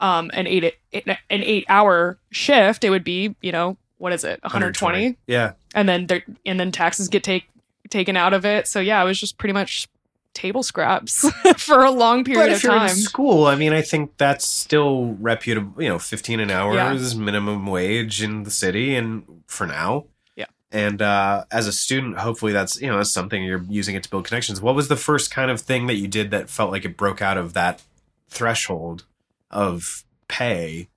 [0.00, 4.42] um, an eight an eight hour shift it would be you know what is it
[4.42, 5.52] 120 Yeah.
[5.74, 7.48] and then there and then taxes get take
[7.90, 9.88] taken out of it so yeah it was just pretty much
[10.32, 13.72] table scraps for a long period But of if you're time in school, I mean,
[13.72, 15.82] I think that's still reputable.
[15.82, 16.92] You know, fifteen an hour Yeah.
[16.94, 20.04] is minimum wage in the city, and for now,
[20.36, 20.44] Yeah.
[20.70, 24.08] And uh, as a student, hopefully that's you know that's something you're using it to
[24.08, 24.60] build connections.
[24.60, 27.20] What was the first kind of thing that you did that felt like it broke
[27.20, 27.82] out of that
[28.28, 29.04] threshold
[29.50, 30.88] of pay?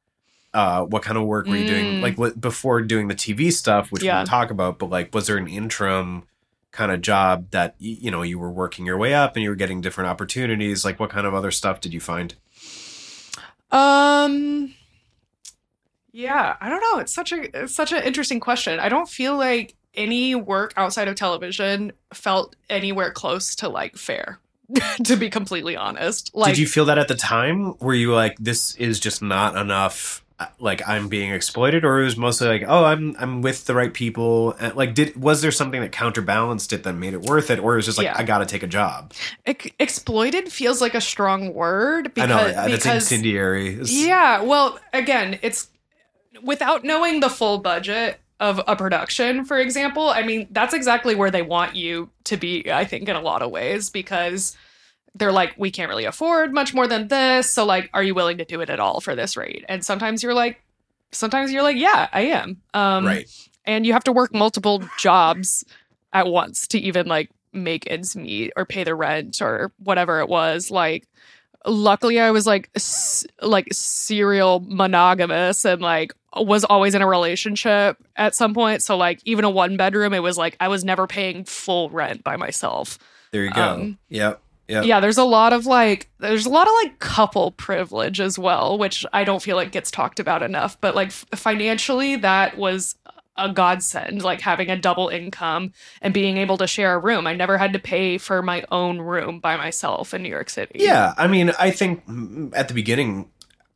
[0.53, 1.85] Uh, what kind of work were you doing?
[1.95, 2.01] Mm.
[2.01, 4.19] Like what, before doing the TV stuff, which Yeah.
[4.19, 6.23] we'll talk about, but like, was there an interim
[6.71, 9.55] kind of job that you know you were working your way up and you were
[9.55, 10.85] getting different opportunities?
[10.85, 12.35] Like, what kind of other stuff did you find?
[13.71, 14.73] Um
[16.11, 16.99] Yeah, I don't know.
[16.99, 18.79] It's such a it's such an interesting question.
[18.79, 24.39] I don't feel like any work outside of television felt anywhere close to like fair.
[25.03, 26.31] to be completely honest.
[26.35, 27.77] Like did you feel that at the time?
[27.79, 30.23] Were you like, this is just not enough?
[30.39, 33.75] uh, Like I'm being exploited, or it was mostly like, oh, I'm I'm with the
[33.75, 34.53] right people.
[34.53, 37.73] And, like, did was there something that counterbalanced it that made it worth it, or
[37.73, 38.15] it was just like, Yeah.
[38.17, 39.13] I got to take a job?
[39.45, 43.73] ex- exploited feels like a strong word because I know uh, that's because incendiary.
[43.73, 45.67] It's- Yeah, well, again, it's
[46.41, 50.09] without knowing the full budget of a production, for example.
[50.09, 53.41] I mean, that's exactly where they want you to be, I think, in a lot
[53.41, 54.57] of ways, because
[55.15, 57.49] they're like, we can't really afford much more than this.
[57.51, 59.63] So, like, are you willing to do it at all for this rate?
[59.69, 60.61] And sometimes you're like,
[61.11, 62.61] sometimes you're like, yeah, I am.
[62.73, 63.29] Um, right.
[63.65, 65.63] and you have to work multiple jobs
[66.11, 70.27] at once to even like make ends meet or pay the rent or whatever it
[70.27, 71.07] was like
[71.65, 77.97] luckily i was like s- like serial monogamous and like was always in a relationship
[78.15, 81.05] at some point so like even a one bedroom it was like i was never
[81.07, 82.97] paying full rent by myself
[83.31, 83.61] There you go.
[83.61, 84.41] um, yep.
[84.67, 84.85] Yep.
[84.85, 88.77] yeah there's a lot of like there's a lot of like couple privilege as well
[88.77, 92.95] which i don't feel like gets talked about enough but like f- financially that was
[93.35, 97.33] a godsend like having a double income and being able to share a room i
[97.35, 101.13] never had to pay for my own room by myself in new york city Yeah,
[101.17, 102.03] I mean, I think
[102.53, 103.27] at the beginning,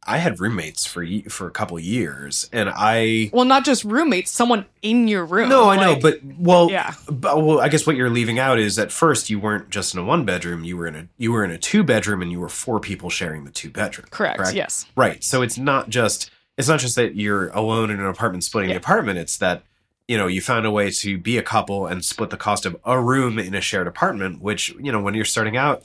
[0.08, 4.32] I had roommates for for a couple of years, and I well not just roommates
[4.32, 7.96] someone in your room no, I know, but well, yeah but, well, I guess what
[7.96, 10.88] you're leaving out is at first you weren't just in a one bedroom, you were
[10.88, 13.52] in a you were in a two bedroom, and you were four people sharing the
[13.52, 14.08] two bedroom.
[14.10, 15.24] correct, yes Right.
[15.24, 18.78] So it's not just it's not just that you're alone in an apartment splitting the
[18.78, 19.20] apartment.
[19.20, 19.64] It's that
[20.08, 22.78] you know you found a way to be a couple and split the cost of
[22.84, 24.42] a room in a shared apartment.
[24.42, 25.84] Which you know when you're starting out,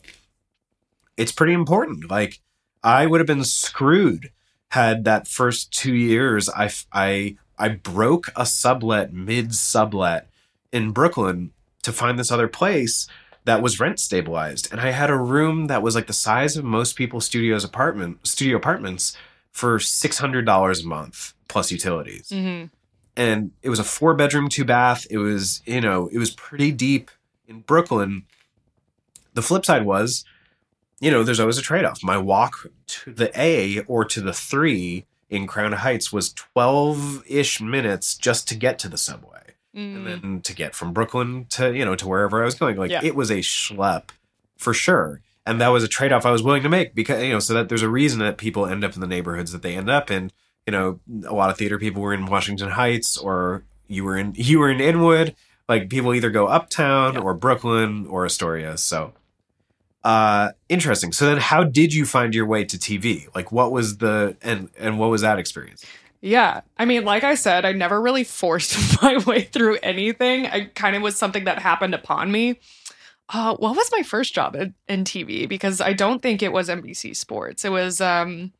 [1.16, 2.10] it's pretty important.
[2.10, 2.40] Like
[2.82, 4.30] I would have been screwed
[4.70, 10.28] had that first two years I, I, I broke a sublet mid sublet
[10.72, 11.52] in Brooklyn
[11.82, 13.06] to find this other place
[13.44, 14.68] that was rent stabilized.
[14.70, 18.26] And I had a room that was like the size of most people's studios apartment
[18.26, 19.16] studio apartments
[19.50, 22.30] for $600 a month plus utilities.
[22.30, 22.64] Hmm
[23.16, 25.06] and it was a four bedroom two bath.
[25.10, 27.10] It was you know it was pretty deep
[27.46, 28.24] in brooklyn.
[29.34, 30.24] The flip side was
[31.02, 32.02] you know, there's always a trade off.
[32.02, 37.60] My walk to the A or to the three in Crown Heights was 12 ish
[37.60, 39.28] minutes just to get to the subway.
[39.76, 39.96] Mm.
[39.96, 42.76] And then to get from Brooklyn to, you know, to wherever I was going.
[42.76, 43.00] Like Yeah.
[43.02, 44.10] it was a schlep
[44.58, 45.20] for sure.
[45.46, 47.54] And that was a trade off I was willing to make because, you know, so
[47.54, 50.10] that there's a reason that people end up in the neighborhoods that they end up
[50.10, 50.30] in.
[50.66, 54.34] You know, a lot of theater people were in Washington Heights or you were in
[54.36, 55.34] you were in Inwood.
[55.68, 57.20] Like people either go uptown Yeah.
[57.20, 58.76] or Brooklyn or Astoria.
[58.76, 59.14] So
[60.04, 61.12] uh interesting.
[61.12, 63.26] So then how did you find your way to TV?
[63.34, 65.84] Like what was the and and what was that experience?
[66.20, 66.60] Yeah.
[66.78, 70.46] I mean, like I said, I never really forced my way through anything.
[70.46, 72.60] I kind of was something that happened upon me.
[73.28, 75.48] Uh, what was my first job in, in TV?
[75.48, 77.64] Because I don't think it was NBC Sports.
[77.64, 78.52] It was um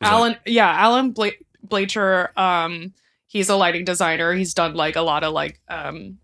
[0.00, 1.30] Was that- Alan yeah, Alan Bla-
[1.66, 2.92] Blacher um
[3.26, 4.32] he's a lighting designer.
[4.34, 6.18] He's done like a lot of like um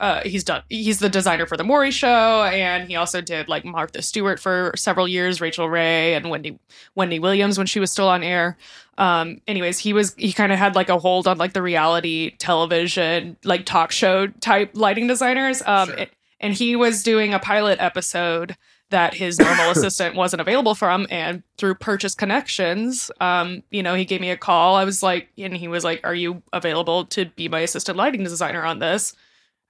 [0.00, 3.64] uh he's done he's the designer for the Maury show and he also did like
[3.64, 6.58] Martha Stewart for several years, Rachael Ray and Wendy
[6.94, 8.56] Wendy Williams when she was still on air.
[8.98, 12.36] Um anyways, he was he kind of had like a hold on like the reality
[12.38, 15.62] television like talk show type lighting designers.
[15.66, 15.96] Um Sure.
[15.98, 18.56] and- and he was doing a pilot episode
[18.90, 24.04] that his normal assistant wasn't available from and through purchase connections um you know he
[24.04, 27.24] gave me a call i was like and he was like are you available to
[27.36, 29.14] be my assistant lighting designer on this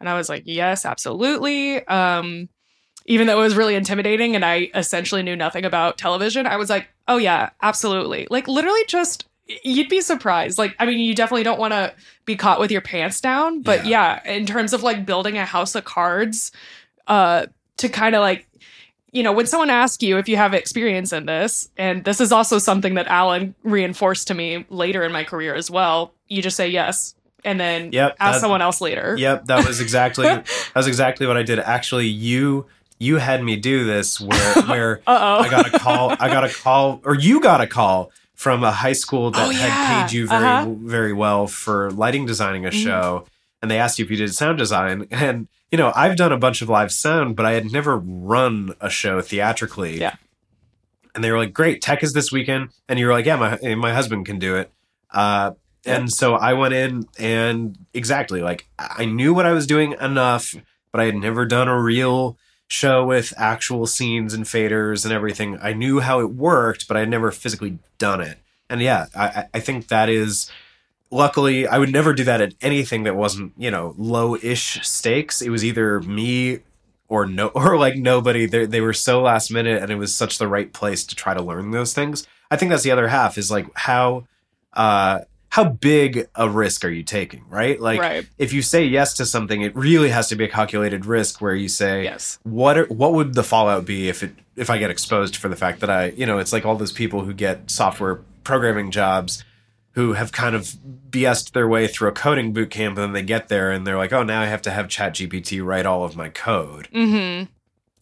[0.00, 1.86] and i was like yes absolutely.
[1.86, 2.48] Um
[3.06, 6.70] even though it was really intimidating and i essentially knew nothing about television i was
[6.70, 8.26] like oh yeah absolutely.
[8.30, 9.26] Like literally just
[9.62, 10.56] you'd be surprised.
[10.56, 11.92] Like i mean you definitely don't want to
[12.24, 14.26] be caught with your pants down but yeah.
[14.26, 16.50] in terms of like building a house of cards
[17.06, 18.46] uh to kind of like
[19.14, 22.32] you know when someone asks you if you have experience in this and this is
[22.32, 26.56] also something that alan reinforced to me later in my career as well you just
[26.56, 27.14] say yes
[27.44, 31.26] and then Yep, ask that- someone else later Yep, that was exactly that was exactly
[31.26, 31.58] what I did.
[31.58, 32.66] Actually, you
[32.98, 36.10] you had me do this where where I got a call.
[36.18, 39.50] I got a call, or you got a call from a high school that Oh,
[39.50, 40.02] had yeah.
[40.06, 40.74] paid you very Uh-huh.
[40.80, 42.82] very well for lighting designing a Mhm.
[42.84, 43.26] show,
[43.62, 45.06] and they asked you if you did sound design.
[45.10, 48.74] And you know, I've done a bunch of live sound, but I had never run
[48.80, 49.98] a show theatrically.
[50.00, 50.14] Yeah.
[51.16, 53.74] And they were like, "Great, tech is this weekend," and you were like, "Yeah, my
[53.74, 54.70] my husband can do it."
[55.12, 55.52] Uh,
[55.86, 60.54] and so I went in and exactly like I knew what I was doing enough,
[60.92, 65.58] but I had never done a real show with actual scenes and faders and everything.
[65.62, 68.38] I knew how it worked, but I had never physically done it.
[68.70, 70.50] And yeah, I, I- think that is
[71.10, 75.42] luckily I would never do that at anything that wasn't, you know, low ish stakes.
[75.42, 76.60] It was either me
[77.08, 78.46] or no or like nobody.
[78.46, 81.34] They they were so last minute and it was such the right place to try
[81.34, 82.26] to learn those things.
[82.50, 84.26] I think that's the other half is like how
[84.72, 85.20] uh
[85.54, 87.80] how big a risk are you taking, right?
[87.80, 88.26] Like right.
[88.38, 91.54] if you say yes to something, it really has to be a calculated risk where
[91.54, 92.40] you say, yes.
[92.42, 95.54] What are, what would the fallout be if it if I get exposed for the
[95.54, 99.44] fact that I you know it's like all those people who get software programming jobs
[99.92, 100.74] who have kind of
[101.10, 103.96] BS'd their way through a coding boot camp and then they get there and they're
[103.96, 106.88] like oh now I have to have ChatGPT write all of my code.
[106.92, 107.44] Mm-hmm.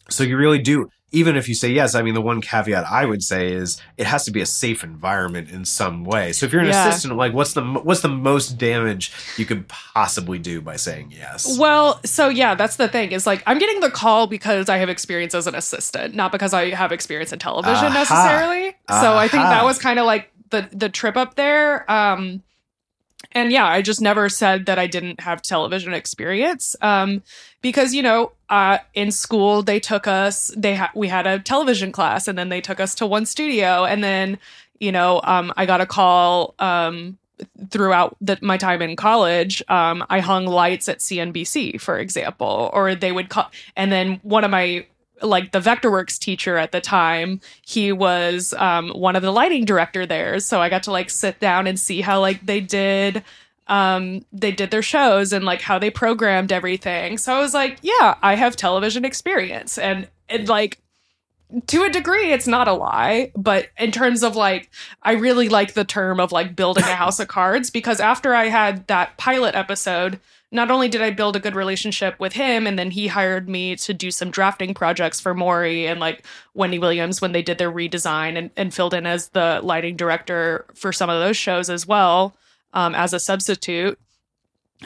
[0.09, 3.05] So you really do even if you say yes I mean the one caveat I
[3.05, 6.51] would say is it has to be a safe environment in some way so if
[6.51, 6.87] you're an Yeah.
[6.89, 11.57] assistant like what's the what's the most damage you could possibly do by saying yes
[11.59, 13.11] Well, so yeah, that's the thing.
[13.13, 16.53] Is like I'm getting the call because I have experience as an assistant, not because
[16.53, 17.93] I have experience in television Aha.
[17.93, 18.75] necessarily.
[18.89, 21.89] So I think that was kind of like the the trip up there.
[21.91, 22.41] Um
[23.31, 26.75] and yeah, I just never said that I didn't have television experience.
[26.81, 27.23] Um
[27.63, 31.91] because you know, uh in school they took us they ha- we had a television
[31.91, 34.37] class and then they took us to one studio and then
[34.79, 37.17] you know, um I got a call um
[37.69, 42.95] throughout the, my time in college, um, I hung lights at CNBC, for example, or
[42.95, 44.85] they would call, and then one of my
[45.21, 50.05] like the Vectorworks teacher at the time, he was um, one of the lighting director
[50.05, 53.23] there, so I got to like sit down and see how like they did
[53.67, 57.17] um they did their shows and like how they programmed everything.
[57.17, 59.77] So i was like yeah i have television experience.
[59.77, 60.79] And and like
[61.67, 64.69] to a degree it's not a lie but in terms of like
[65.03, 68.45] i really like the term of like building a house of cards because after i
[68.45, 70.19] had that pilot episode
[70.51, 73.75] not only did i build a good relationship with him and then he hired me
[73.75, 77.71] to do some drafting projects for maury and like wendy williams when they did their
[77.71, 81.85] redesign and, and filled in as the lighting director for some of those shows as
[81.85, 82.35] well
[82.73, 83.97] um, as a substitute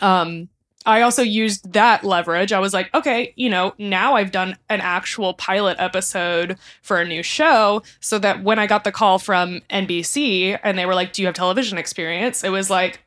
[0.01, 0.49] um
[0.85, 2.53] I also used that leverage.
[2.53, 7.05] I was like, okay, you know, now I've done an actual pilot episode for a
[7.05, 11.11] new show so that when I got the call from NBC and they were like,
[11.11, 12.41] do you have television experience?
[12.41, 13.01] It was like,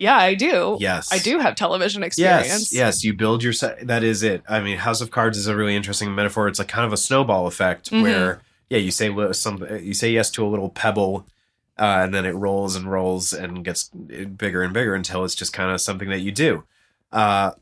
[0.00, 0.78] Yeah, I do.
[0.80, 1.12] Yes.
[1.12, 2.48] I do have television experience.
[2.48, 3.52] Yes, yes, you build your.
[3.84, 4.42] That is it.
[4.48, 6.48] I mean, House of Cards is a really interesting metaphor.
[6.48, 8.02] It's like kind of a snowball effect Mhm.
[8.02, 11.24] where, yeah, you say some, you say yes to a little pebble,
[11.78, 15.52] uh, and then it rolls and rolls and gets bigger and bigger until it's just
[15.52, 16.64] kind of something that you do.
[17.12, 17.52] Uh,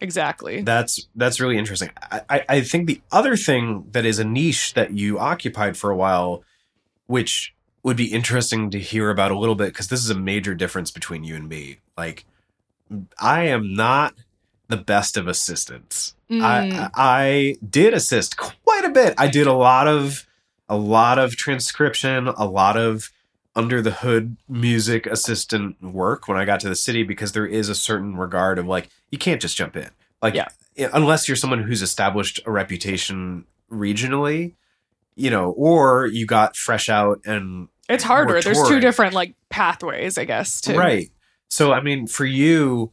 [0.00, 0.62] Exactly.
[0.62, 1.90] that's that's really interesting.
[2.10, 5.90] I, I, I think the other thing that is a niche that you occupied for
[5.90, 6.42] a while,
[7.06, 10.54] which would be interesting to hear about a little bit, because this is a major
[10.54, 11.78] difference between you and me.
[11.96, 12.24] Like,
[13.20, 14.14] I am not
[14.66, 16.16] the best of assistants.
[16.28, 16.42] Mm.
[16.42, 19.14] I I did assist quite a bit.
[19.18, 20.26] I did a lot of
[20.68, 23.12] a lot of transcription, a lot of
[23.54, 27.68] under the hood music assistant work when I got to the city because there is
[27.68, 29.90] a certain regard of like you can't just jump in.
[30.22, 30.48] Like Yeah.
[30.92, 34.54] unless you're someone who's established a reputation regionally,
[35.16, 38.40] you know, or you got fresh out and it's harder.
[38.40, 40.60] There's two different like pathways, I guess.
[40.62, 41.10] To, Right.
[41.48, 42.92] So I mean, for you,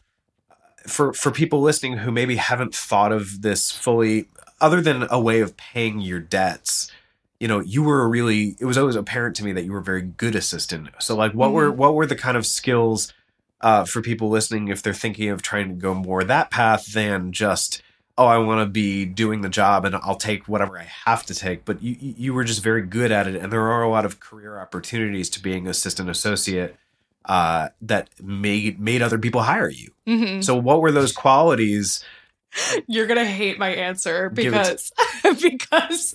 [0.87, 4.25] for for people listening who maybe haven't thought of this fully,
[4.59, 6.91] other than a way of paying your debts,
[7.39, 8.55] you know, you were a really.
[8.59, 10.89] It was always apparent to me that you were a very good assistant.
[10.99, 13.13] So like, what were what were the kind of skills
[13.61, 17.31] uh, for people listening if they're thinking of trying to go more that path than
[17.31, 17.81] just.
[18.17, 21.33] Oh, I want to be doing the job, and I'll take whatever I have to
[21.33, 21.63] take.
[21.63, 24.19] But you, you were just very good at it, and there are a lot of
[24.19, 26.75] career opportunities to being assistant associate
[27.23, 29.91] uh, that made made other people hire you.
[30.05, 30.43] Mhm.
[30.43, 32.03] So, what were those qualities?
[32.87, 34.91] You're gonna hate my answer because
[35.41, 36.13] because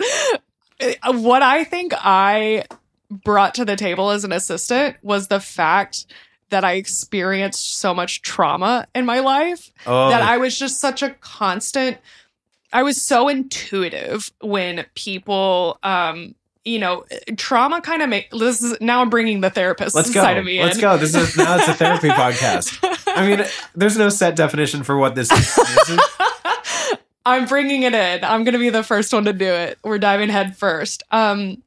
[1.06, 2.64] what I think I
[3.10, 6.06] brought to the table as an assistant was the fact
[6.50, 11.02] that I experienced so much trauma in my life Oh, that I was just such
[11.02, 11.98] a constant.
[12.72, 17.04] I was so intuitive when people, um, you know,
[17.36, 20.22] trauma kind of make this is now I'm bringing the therapist let's go.
[20.22, 20.80] side of me Let's in.
[20.80, 20.96] go.
[20.96, 22.78] This is now it's a therapy podcast.
[23.06, 25.30] I mean, there's no set definition for what this
[25.88, 25.98] is.
[27.26, 28.24] I'm bringing it in.
[28.24, 29.78] I'm going to be the first one to do it.
[29.82, 31.02] We're diving head first.
[31.10, 31.62] Um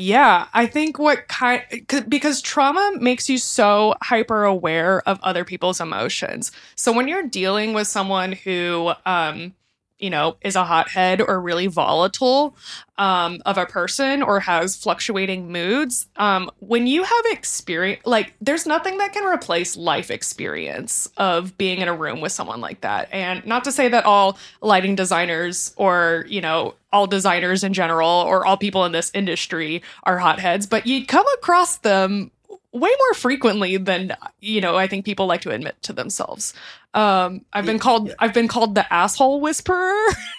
[0.00, 1.64] yeah, I think what kind
[2.08, 6.52] because trauma makes you so hyper aware of other people's emotions.
[6.76, 9.54] So when you're dealing with someone who um
[9.98, 12.56] you know, is a hothead or really volatile
[12.98, 16.06] um, of a person or has fluctuating moods.
[16.16, 21.80] Um, when you have experience, like, there's nothing that can replace life experience of being
[21.80, 23.08] in a room with someone like that.
[23.12, 28.08] And not to say that all lighting designers or, you know, all designers in general
[28.08, 32.30] or all people in this industry are hotheads, but you come across them
[32.72, 36.52] way more frequently than you know i think people like to admit to themselves
[36.94, 39.92] um i've been called i've been called the asshole whisperer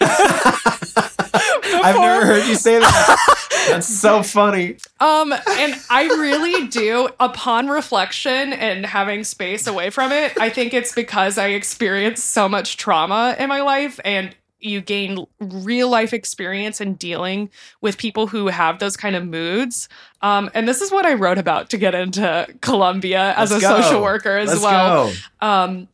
[1.82, 3.36] I've never heard you say that.
[3.68, 4.76] That's so funny.
[5.00, 10.72] um and i really do upon reflection and having space away from it i think
[10.74, 16.12] it's because i experienced so much trauma in my life and you gain real life
[16.12, 17.50] experience in dealing
[17.80, 19.88] with people who have those kind of moods.
[20.22, 23.68] Um, and this is what i wrote about to get into columbia as Let's a
[23.68, 23.80] go.
[23.80, 25.12] social worker as Let's well.
[25.40, 25.88] um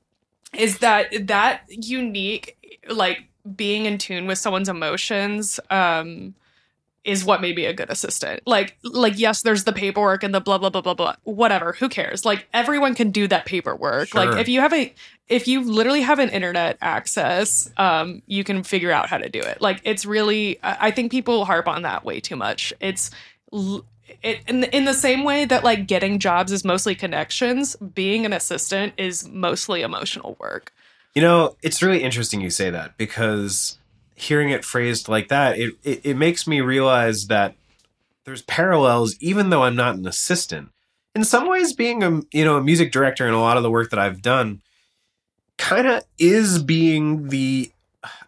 [0.52, 2.56] is that that unique
[2.88, 6.34] like being in tune with someone's emotions um
[7.06, 8.42] is what made me a good assistant.
[8.46, 11.14] Like like yes there's the paperwork and the blah blah blah blah blah.
[11.22, 12.24] Whatever who cares?
[12.24, 14.08] Like everyone can do that paperwork.
[14.08, 14.26] Sure.
[14.26, 14.92] like if you have a
[15.28, 19.40] if you literally have an internet access um you can figure out how to do
[19.40, 19.62] it.
[19.62, 22.72] Like it's really i I think people harp on that way too much.
[22.80, 23.10] It's
[24.22, 28.32] it, in, in the same way that like getting jobs is mostly connections being an
[28.32, 30.72] assistant is mostly emotional work.
[31.14, 33.78] You know, it's really interesting you say that because
[34.16, 37.54] hearing it phrased like that, it, it, it makes me realize that
[38.24, 40.70] there's parallels, even though I'm not an assistant.
[41.14, 43.70] In some ways, being a you know a music director and a lot of the
[43.70, 44.60] work that I've done
[45.58, 47.70] kind of is being the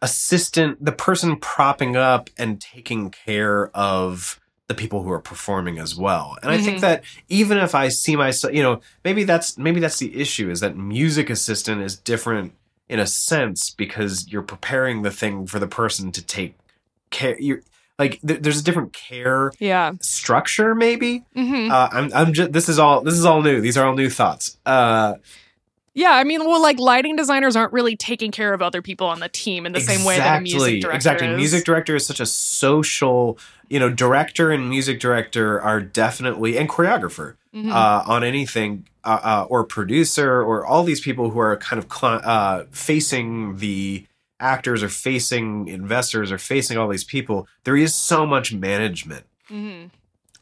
[0.01, 5.97] assistant, the person propping up and taking care of the people who are performing as
[5.97, 6.37] well.
[6.43, 6.81] And I think Mhm.
[6.83, 10.61] that even if I see myself, you know, maybe that's maybe that's the issue is
[10.61, 12.53] that music assistant is different
[12.89, 16.57] in a sense because you're preparing the thing for the person to take
[17.11, 17.37] care.
[17.41, 17.63] You're
[17.99, 21.25] like th- there's a different care yeah structure maybe.
[21.35, 23.61] hmm Uh, I'm I'm just this is all this is all new.
[23.61, 24.57] These are all new thoughts.
[24.65, 25.15] Uh,
[25.95, 29.21] yeah i mean well like lighting designers aren't really taking care of other people on
[29.21, 31.27] the team in the same way that a music director exactly.
[31.29, 31.37] is.
[31.37, 36.69] Music director is such a social, you know, director and music director are definitely and
[36.69, 37.71] choreographer Mhm.
[37.73, 41.89] uh, on anything uh, uh, or producer or all these people who are kind of
[41.89, 44.05] cli- uh, facing the
[44.39, 47.49] actors or facing investors or facing all these people.
[47.65, 49.91] There is so much management Mhm.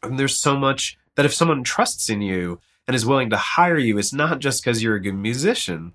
[0.03, 3.77] and there's so much that if someone trusts in you and is willing to hire
[3.77, 5.93] you, it's not just because you're a good musician.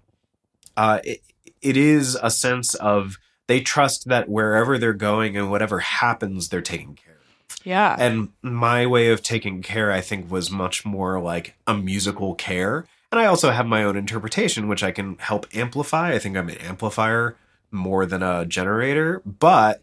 [0.77, 1.23] Uh, it,
[1.61, 6.61] it is a sense of they trust that wherever they're going and whatever happens, they're
[6.61, 7.59] taking care of.
[7.65, 7.97] Yeah.
[7.99, 12.87] And my way of taking care, I think, was much more like a musical care.
[13.11, 16.13] And I also have my own interpretation, which I can help amplify.
[16.13, 17.37] I think I'm an amplifier
[17.71, 19.23] more than a generator.
[19.25, 19.83] But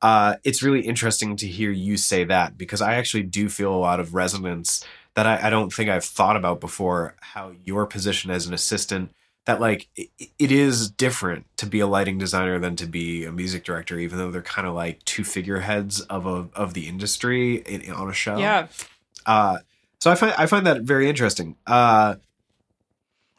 [0.00, 3.76] uh, it's really interesting to hear you say that because I actually do feel a
[3.76, 4.84] lot of resonance
[5.14, 7.16] that I, I don't think I've thought about before.
[7.20, 9.12] How your position as an assistant
[9.46, 13.32] that like it, it is different to be a lighting designer than to be a
[13.32, 17.56] music director, even though they're kind of like two figureheads of a of the industry
[17.56, 18.36] in, on a show.
[18.36, 18.68] yeah.
[19.26, 19.58] Uh,
[20.00, 21.56] so I find I find that very interesting.
[21.66, 22.16] Uh,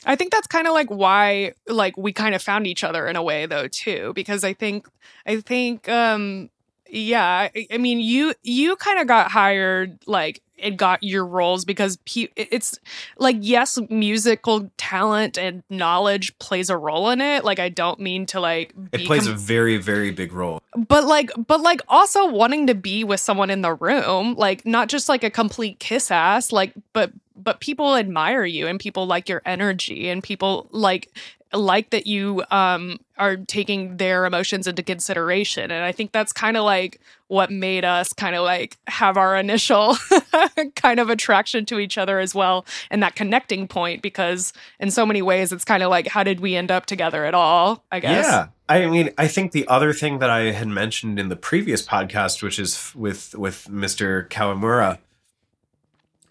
[0.05, 3.15] I think that's kind of like why like we kind of found each other in
[3.15, 4.87] a way though too because I think
[5.25, 6.49] I think um
[6.89, 11.65] yeah I, I mean you you kind of got hired like and got your roles
[11.65, 12.79] because pe- it's
[13.17, 18.25] like yes musical talent and knowledge plays a role in it like I don't mean
[18.27, 20.61] to like it plays com- a very very big role.
[20.87, 24.89] but like but like also wanting to be with someone in the room like not
[24.89, 29.29] just like a complete kiss ass like but but people admire you and people like
[29.29, 31.09] your energy and people like
[31.53, 36.55] like that you um are taking their emotions into consideration and i think that's kind
[36.57, 39.95] of like what made us kind of like have our initial
[40.75, 45.05] kind of attraction to each other as well and that connecting point because in so
[45.05, 47.99] many ways it's kind of like how did we end up together at all i
[47.99, 48.47] guess Yeah.
[48.71, 52.43] I mean, I think the other thing that I had mentioned in the previous podcast,
[52.43, 54.29] which is f- with with Mr.
[54.29, 54.99] Kawamura,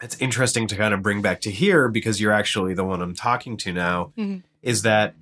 [0.01, 3.17] it's interesting to kind of bring back to here because you're actually the one I'm
[3.17, 4.43] talking to now, Mhm.
[4.63, 5.15] Is that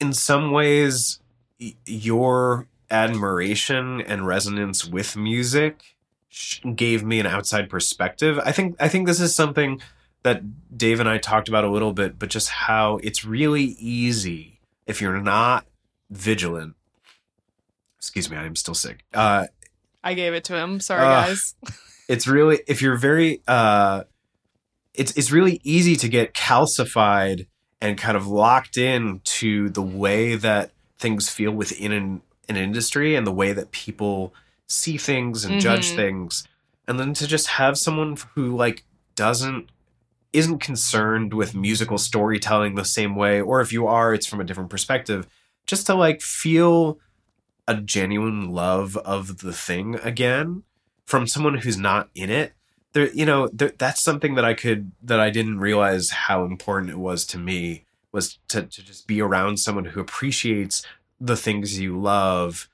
[0.00, 1.20] in some ways
[1.60, 5.96] y- your admiration and resonance with music
[6.28, 8.38] sh- gave me an outside perspective.
[8.44, 9.80] I think I think this is something
[10.22, 14.60] that Dave and I talked about a little bit, but just how it's really easy
[14.86, 15.66] if you're not
[16.10, 16.74] vigilant.
[17.96, 19.04] Excuse me, I am still sick.
[19.12, 19.46] Uh,
[20.04, 21.26] i gave it to him sorry Ugh.
[21.26, 21.54] guys
[22.08, 24.04] it's really if you're very uh,
[24.94, 27.46] it's it's really easy to get calcified
[27.80, 33.14] and kind of locked in to the way that things feel within an, an industry
[33.14, 34.34] and the way that people
[34.66, 35.96] see things and judge Mhm.
[35.96, 36.46] things
[36.86, 39.70] and then to just have someone who like doesn't
[40.32, 44.44] isn't concerned with musical storytelling the same way or if you are it's from a
[44.44, 45.26] different perspective
[45.66, 46.98] just to like feel
[47.66, 50.62] a genuine love of the thing again
[51.06, 52.52] from someone who's not in it
[52.92, 56.90] there you know there, that's something that i could that i didn't realize how important
[56.90, 60.82] it was to me was to, to just be around someone who appreciates
[61.20, 62.68] the things you love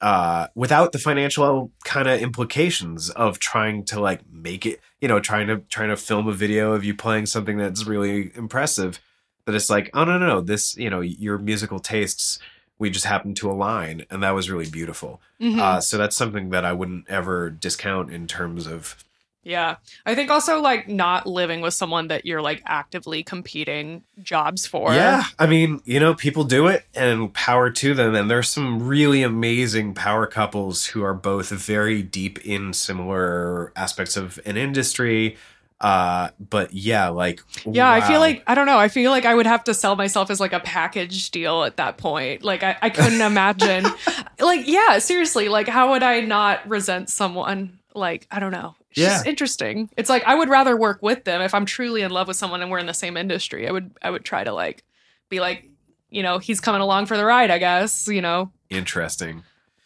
[0.00, 5.20] uh, without the financial kind of implications of trying to like make it you know
[5.20, 8.98] trying to trying to film a video of you playing something that's really impressive
[9.44, 12.38] that it's like oh no no no this you know your musical tastes
[12.78, 15.58] we just happen to align and that was really beautiful Mhm.
[15.58, 18.96] uh, so that's something that i wouldn't ever discount in terms of
[19.42, 19.76] Yeah.
[20.04, 24.92] I think also like not living with someone that you're like actively competing jobs for.
[24.92, 28.86] yeah i mean you know people do it and power to them and there's some
[28.86, 35.36] really amazing power couples who are both very deep in similar aspects of an industry
[35.80, 38.78] uh but yeah like Yeah, I feel like I don't know.
[38.78, 41.78] I feel like I would have to sell myself as like a package deal at
[41.78, 42.42] that point.
[42.42, 43.86] Like I, I couldn't imagine.
[44.40, 45.48] like yeah, seriously.
[45.48, 47.78] Like how would I not resent someone?
[47.94, 48.74] Like I don't know.
[48.90, 49.88] It's just interesting.
[49.96, 52.60] It's like I would rather work with them if I'm truly in love with someone
[52.62, 53.68] and we're in the same industry.
[53.68, 54.82] I would I would try to like
[55.28, 55.68] be like
[56.10, 57.50] you know he's coming along for the ride.
[57.50, 59.42] I guess you know interesting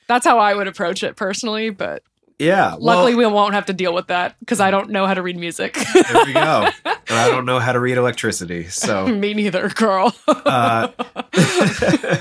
[0.07, 1.71] that's how I would approach it personally.
[1.71, 2.03] But
[2.39, 5.15] yeah well, luckily we won't have to deal with that because I don't know how
[5.15, 5.75] to read music.
[5.75, 10.13] there we go and i don't know how to read electricity so Me neither, girl.
[10.27, 10.89] uh,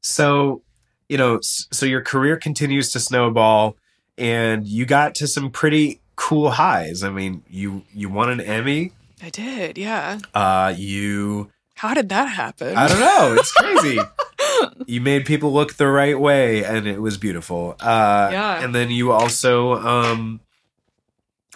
[0.00, 0.62] so
[1.08, 3.76] you know so your career continues to snowball
[4.20, 8.92] and you got to some pretty cool highs i mean you you won an emmy
[9.22, 10.18] I did, yeah.
[10.34, 12.76] uh you How did that happen?
[12.76, 13.98] i don't know it's crazy
[14.86, 18.62] you made people look the right way and it was beautiful uh Yeah.
[18.62, 20.40] and then you also um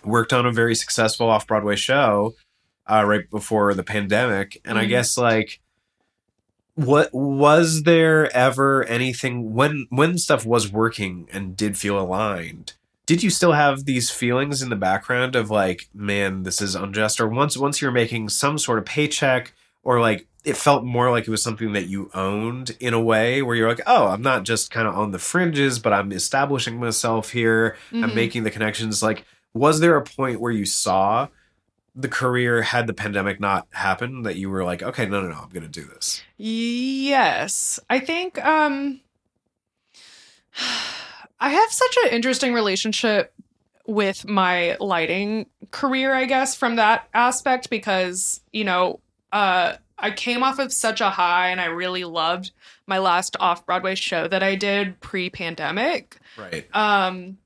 [0.05, 2.35] worked on a very successful off-broadway show
[2.91, 4.89] uh right before the pandemic and i Mhm.
[4.89, 5.61] guess like
[6.75, 12.73] what was there ever anything when when stuff was working and did feel aligned
[13.07, 17.21] did you still have these feelings in the background of like man this is unjust
[17.21, 19.53] or once once you're making some sort of paycheck
[19.85, 23.41] or like it felt more like it was something that you owned in a way
[23.41, 26.79] where you're like oh i'm not just kind of on the fringes but i'm establishing
[26.81, 28.15] myself here i'm Mhm.
[28.15, 31.29] making the connections like was there a point where you saw
[31.95, 35.37] the career had the pandemic not happened that you were like, okay, no, no, no,
[35.37, 36.23] I'm going to do this?
[36.37, 37.79] Yes.
[37.89, 39.01] I think um
[41.41, 43.33] I have such an interesting relationship
[43.87, 49.01] with my lighting career, I guess, from that aspect because, you know,
[49.33, 52.51] uh I came off of such a high and I really loved
[52.87, 56.19] my last off-Broadway show that I did pre-pandemic.
[56.37, 56.67] Right.
[56.75, 57.39] Um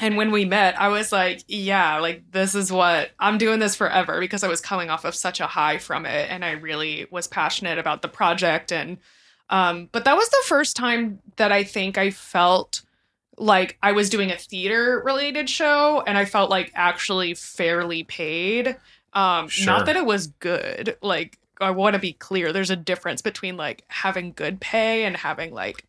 [0.00, 3.74] and when we met, I was like, yeah, like this is what I'm doing this
[3.74, 7.06] forever because I was coming off of such a high from it and I really
[7.10, 8.98] was passionate about the project and
[9.50, 12.82] um but that was the first time that I think I felt
[13.38, 18.76] like I was doing a theater related show and I felt like actually fairly paid.
[19.14, 19.66] Um Sure.
[19.66, 20.96] not that it was good.
[21.02, 25.16] Like I want to be clear, there's a difference between like having good pay and
[25.16, 25.84] having like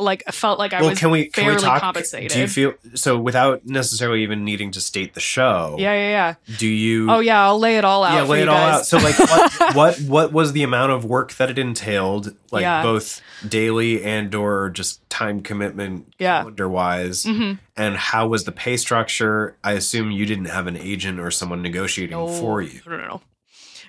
[0.00, 1.80] like felt like I well, was can we can fairly we talk?
[1.80, 2.30] compensated.
[2.32, 5.76] Do you feel so without necessarily even needing to state the show?
[5.78, 6.56] yeah, yeah, yeah.
[6.58, 7.10] Do you?
[7.10, 8.14] Oh yeah, I'll lay it all out.
[8.14, 8.86] yeah, lay it all out.
[8.86, 12.82] So, like, what, what what was the amount of work that it entailed, like Yeah.
[12.82, 16.40] both daily and or just time commitment, Yeah.
[16.40, 17.58] calendar wise, Mhm.
[17.76, 19.56] and how was the pay structure?
[19.64, 22.80] I assume you didn't have an agent or someone negotiating No, for you.
[22.86, 23.22] No, no, no.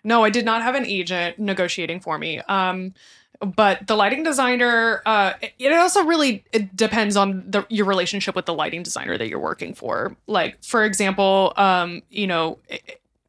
[0.04, 2.40] No, I did not have an agent negotiating for me.
[2.40, 2.96] Um,
[3.40, 8.46] but the lighting designer, uh, it, also really it depends on the, your relationship with
[8.46, 10.16] the lighting designer that you're working for.
[10.28, 12.60] Like, for example, um, you know,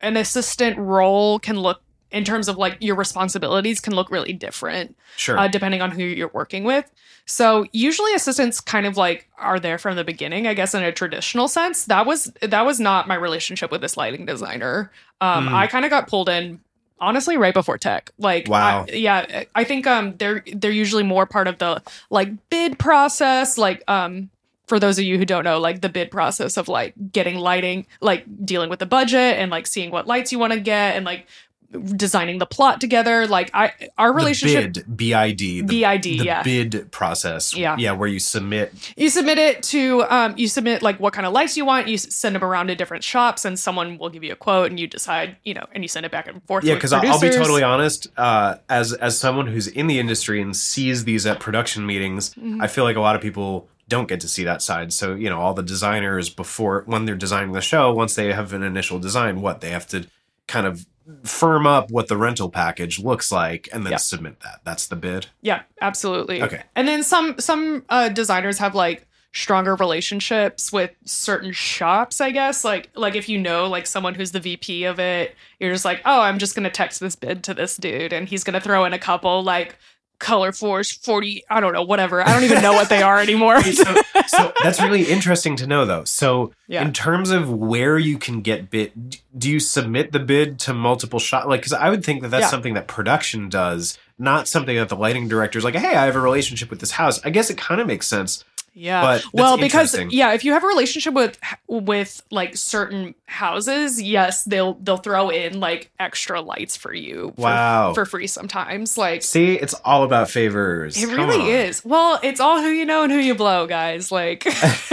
[0.00, 1.80] an assistant role can look
[2.11, 5.38] in terms of like your responsibilities can look really different Sure.
[5.38, 6.90] uh, depending on who you're working with.
[7.24, 10.92] So usually assistants kind of like are there from the beginning, I guess in a
[10.92, 11.86] traditional sense.
[11.86, 14.90] That was that was not my relationship with this lighting designer.
[15.22, 15.55] Um, Hmm.
[15.55, 16.61] I kind of got pulled in
[17.03, 18.11] honestly right before tech.
[18.18, 18.86] Like Wow.
[18.88, 23.59] I- yeah, I think um they're they're usually more part of the like bid process,
[23.59, 24.30] like um
[24.68, 27.86] for those of you who don't know, like the bid process of like getting lighting,
[28.00, 31.05] like dealing with the budget and like seeing what lights you want to get and
[31.05, 31.26] like
[31.72, 33.26] designing the plot together.
[33.26, 36.42] Like I our relationship the bid, B-I-D, the, BID, the yeah.
[36.42, 37.56] bid process.
[37.56, 37.76] Yeah.
[37.78, 38.72] yeah, where you submit.
[38.96, 41.96] you submit it to um you submit like what kind of lights you want you
[41.98, 44.86] send them around to different shops and someone will give you a quote and you
[44.86, 47.30] decide you know and you send it back and forth Yeah, because I'll, I'll be
[47.30, 48.08] totally honest.
[48.16, 52.60] Uh, as as someone who's in the industry and sees these at production meetings, Mm-hmm.
[52.62, 54.92] I feel like a lot of people don't get to see that side.
[54.92, 58.52] So you know, all the designers before when they're designing the show, once they have
[58.52, 60.06] an initial design, what they have to
[60.48, 60.86] kind of
[61.24, 63.96] firm up what the rental package looks like and then Yeah.
[63.98, 64.60] submit that.
[64.64, 65.26] That's the bid.
[65.40, 66.62] yeah absolutely Okay.
[66.76, 72.64] and then some some uh designers have like stronger relationships with certain shops i guess
[72.64, 76.02] like like if you know like someone who's the vp of it you're just like
[76.04, 78.92] oh i'm just gonna text this bid to this dude and he's gonna throw in
[78.92, 79.76] a couple like
[80.22, 83.60] color force 40 i don't know whatever i don't even know what they are anymore
[83.62, 83.94] so,
[84.28, 86.82] so that's really interesting to know though so Yeah.
[86.82, 91.18] in terms of where you can get bid do you submit the bid to multiple
[91.18, 92.48] shot like because i would think that that's Yeah.
[92.50, 96.14] something that production does not something that the lighting director is like hey i have
[96.16, 98.44] a relationship with this house i guess it kind of makes sense
[98.74, 99.02] Yeah.
[99.02, 104.44] But well, because yeah, if you have a relationship with with like certain houses, yes,
[104.44, 107.92] they'll they'll throw in like extra lights for you for, Wow.
[107.92, 108.96] for free sometimes.
[108.96, 111.48] Like see it's all about favors it Come really on.
[111.48, 111.84] is.
[111.84, 114.10] Well, it's all who you know and who you blow, guys.
[114.10, 114.44] Like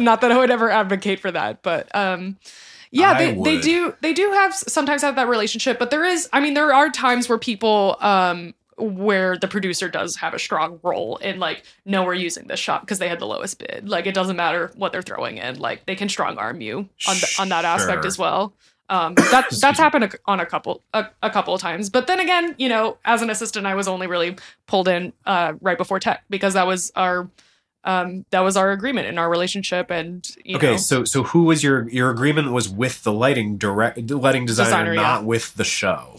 [0.00, 2.36] not that I would ever advocate for that, but um
[2.90, 6.38] yeah, they, they do they do have sometimes have that relationship, but there is I
[6.40, 11.16] mean there are times where people um where the producer does have a strong role
[11.18, 13.88] in like no we're using this shop because they had the lowest bid.
[13.88, 17.16] Like it doesn't matter what they're throwing in like they can strong arm you on
[17.16, 18.06] the, on that aspect Sure.
[18.06, 18.52] as well.
[18.88, 21.88] Um that that's happened a, on a couple a, a couple of times.
[21.90, 25.54] But then again you know as an assistant i was only really pulled in uh
[25.60, 27.28] right before tech because that was our
[27.84, 30.76] um that was our agreement in our relationship and you okay know.
[30.76, 34.94] so so who was your your agreement was with the lighting direct lighting designer, Designer,
[34.94, 35.26] not yeah.
[35.26, 36.18] with the show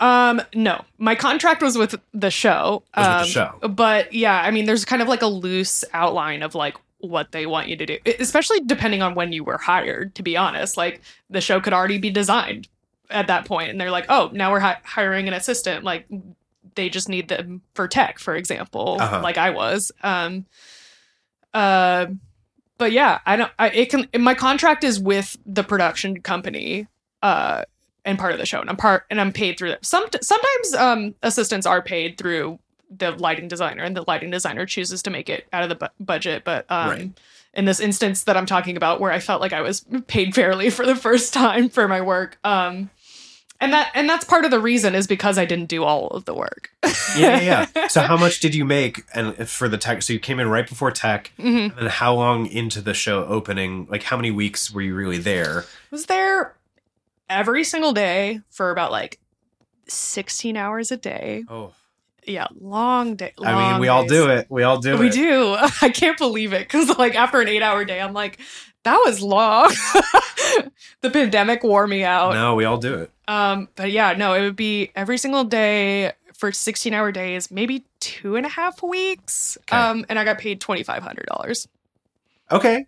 [0.00, 2.82] Um, no, my contract was with the show.
[2.96, 3.68] Was with the um, show.
[3.68, 7.46] But yeah, I mean, there's kind of like a loose outline of like what they
[7.46, 10.14] want you to do, especially depending on when you were hired.
[10.16, 12.66] To be honest, like the show could already be designed
[13.10, 15.84] at that point, and they're like, oh, now we're hi- hiring an assistant.
[15.84, 16.06] Like
[16.76, 19.20] they just need them for tech, for example, Uh-huh.
[19.22, 19.92] like I was.
[20.02, 20.46] Um,
[21.52, 22.06] uh,
[22.78, 23.52] but yeah, I don't.
[23.58, 24.08] I it can.
[24.18, 26.86] My contract is with the production company.
[27.22, 27.64] Uh,
[28.10, 29.86] and part of the show and I'm part and I'm paid through that.
[29.86, 32.58] Some sometimes um assistants are paid through
[32.94, 36.04] the lighting designer and the lighting designer chooses to make it out of the bu-
[36.04, 37.10] budget but um Right.
[37.54, 40.70] in this instance that I'm talking about where I felt like I was paid fairly
[40.70, 42.90] for the first time for my work um
[43.62, 46.24] and that and that's part of the reason is because I didn't do all of
[46.24, 46.70] the work.
[47.16, 47.86] yeah yeah yeah.
[47.88, 50.66] so how much did you make and for the tech so you came in right
[50.68, 51.76] before tech Mhm.
[51.78, 55.64] and how long into the show opening like how many weeks were you really there
[55.92, 56.54] was there
[57.30, 59.18] every single day for about like
[59.88, 61.44] 16 hours a day.
[61.48, 61.72] Oh,
[62.26, 63.32] Yeah, long day.
[63.42, 64.46] I mean, we all do it.
[64.50, 65.12] We all do we it.
[65.12, 65.56] do.
[65.82, 68.38] I can't believe it because, like, after an eight-hour day, I'm like,
[68.84, 69.68] that was long.
[71.00, 72.34] the pandemic wore me out.
[72.34, 73.10] No, we all do it.
[73.26, 78.36] Um, but yeah, no, it would be every single day for 16-hour days, maybe two
[78.36, 79.56] and a half weeks.
[79.62, 79.76] Okay.
[79.76, 81.68] Um, and I got paid twenty five hundred dollars.
[82.50, 82.86] Okay.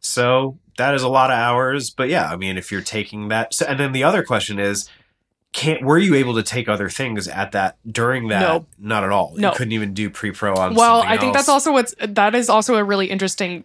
[0.00, 3.54] So that is a lot of hours, but yeah, I mean, if you're taking that,
[3.54, 4.88] so, and then the other question is,
[5.52, 8.40] can't were you able to take other things at that during that?
[8.40, 8.66] No.
[8.78, 9.34] not at all.
[9.36, 9.48] No.
[9.48, 10.74] you couldn't even do pre-pro on.
[10.74, 13.64] Well, I think that's also what's that is also a really interesting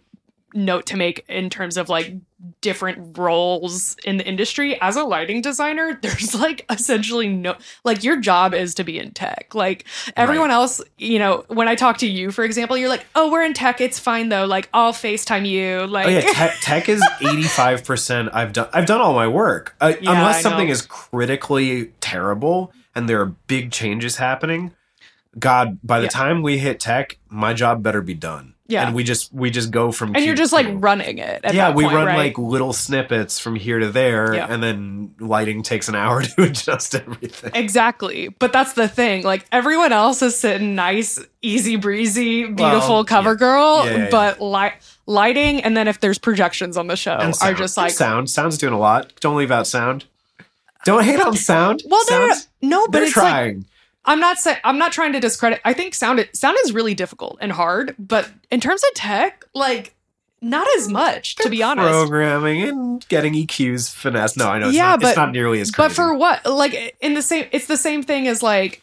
[0.56, 2.14] note to make in terms of like
[2.60, 7.54] different roles in the industry as a lighting designer there's like essentially no
[7.84, 9.84] like your job is to be in tech like
[10.16, 13.42] everyone else you know when i talk to you for example you're like oh we're
[13.42, 17.02] in tech it's fine though like i'll facetime you like Oh yeah, tech, tech is
[17.20, 18.28] eighty five percent.
[18.32, 18.68] I've done.
[18.72, 19.74] I've done all my work.
[19.80, 24.72] Uh, Yeah, unless something is critically terrible and there are big changes happening.
[25.38, 26.10] God, by the Yeah.
[26.10, 28.54] time we hit tech, my job better be done.
[28.68, 28.86] Yeah.
[28.86, 31.72] and we just we just go from and you're just like running it at yeah,
[31.72, 32.16] we point, run right?
[32.16, 34.46] like little snippets from here to there, Yeah.
[34.50, 37.52] and then lighting takes an hour to adjust everything.
[37.54, 38.28] Exactly.
[38.28, 39.22] But that's the thing.
[39.22, 43.36] Like everyone else is sitting nice, easy breezy, beautiful Well, cover yeah.
[43.36, 44.74] girl, Yeah, but light
[45.06, 48.28] lighting and then if there's projections on the show And are just like sound.
[48.30, 49.12] Sound's doing a lot.
[49.20, 50.06] Don't leave out sound.
[50.84, 51.82] Don't hate on sound.
[51.86, 53.64] Well, Sound's- no, but they're it's like trying.
[54.06, 55.60] I'm not saying I'm not trying to discredit.
[55.64, 59.94] I think sound sound is really difficult and hard, but in terms of tech, like
[60.40, 61.88] not as much to be honest.
[61.88, 64.36] programming and getting EQs finesse.
[64.36, 64.68] No, I know.
[64.68, 65.88] It's Yeah, not, but- it's not nearly as crazy.
[65.88, 66.46] But for what?
[66.46, 68.82] Like in the same, it's the same thing as like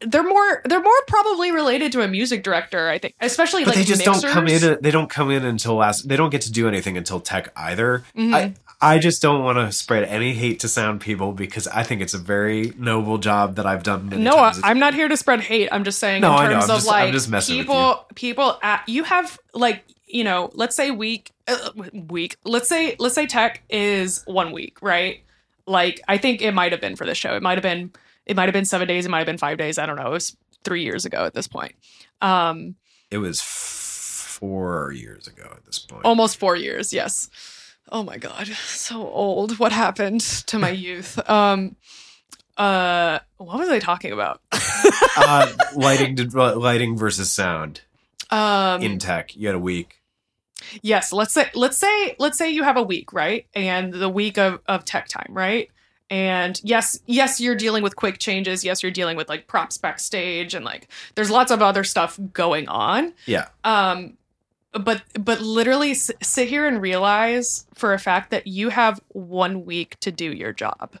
[0.00, 2.88] they're more they're more probably related to a music director.
[2.88, 4.76] I think, especially but like they just don't come in.
[4.82, 6.06] They don't come in until last.
[6.08, 8.04] They don't get to do anything until tech either.
[8.14, 8.34] Mhm.
[8.34, 12.02] I I just don't want to spread any hate to sound people because I think
[12.02, 14.10] it's a very noble job that I've done.
[14.10, 14.60] Many No, times.
[14.62, 15.68] I'm not here to spread hate.
[15.72, 16.56] I'm just saying No, I in know.
[16.60, 18.58] terms I'm of just- like just messing with people, people.
[18.62, 21.70] At, you have like you know, let's say week, uh,
[22.08, 22.36] week.
[22.44, 25.22] Let's say let's say tech is one week, right?
[25.66, 27.34] Like I think it might have been for this show.
[27.34, 27.92] It might have been
[28.26, 29.06] it might have been seven days.
[29.06, 29.78] It might have been five days.
[29.78, 30.06] I don't know.
[30.08, 31.72] It was three years ago at this point.
[32.20, 32.74] Um,
[33.10, 36.04] It was four years ago at this point.
[36.04, 36.92] almost four years.
[36.92, 37.30] Yes.
[37.90, 39.58] Oh my god, so old.
[39.58, 41.18] What happened to my youth?
[41.28, 41.76] Um,
[42.56, 44.40] uh, what was I talking about?
[45.16, 47.82] uh, lighting, lighting versus sound
[48.30, 49.36] um, in tech.
[49.36, 50.02] You had a week.
[50.82, 53.46] Yes, let's say let's say let's say you have a week, right?
[53.54, 55.70] And the week of, of tech time, right?
[56.08, 58.64] And yes, yes, you're dealing with quick changes.
[58.64, 62.68] Yes, you're dealing with like props backstage and like there's lots of other stuff going
[62.68, 63.12] on.
[63.26, 63.48] Yeah.
[63.64, 64.16] Um
[64.72, 69.64] but but literally s- sit here and realize for a fact that you have one
[69.64, 70.98] week to do your job.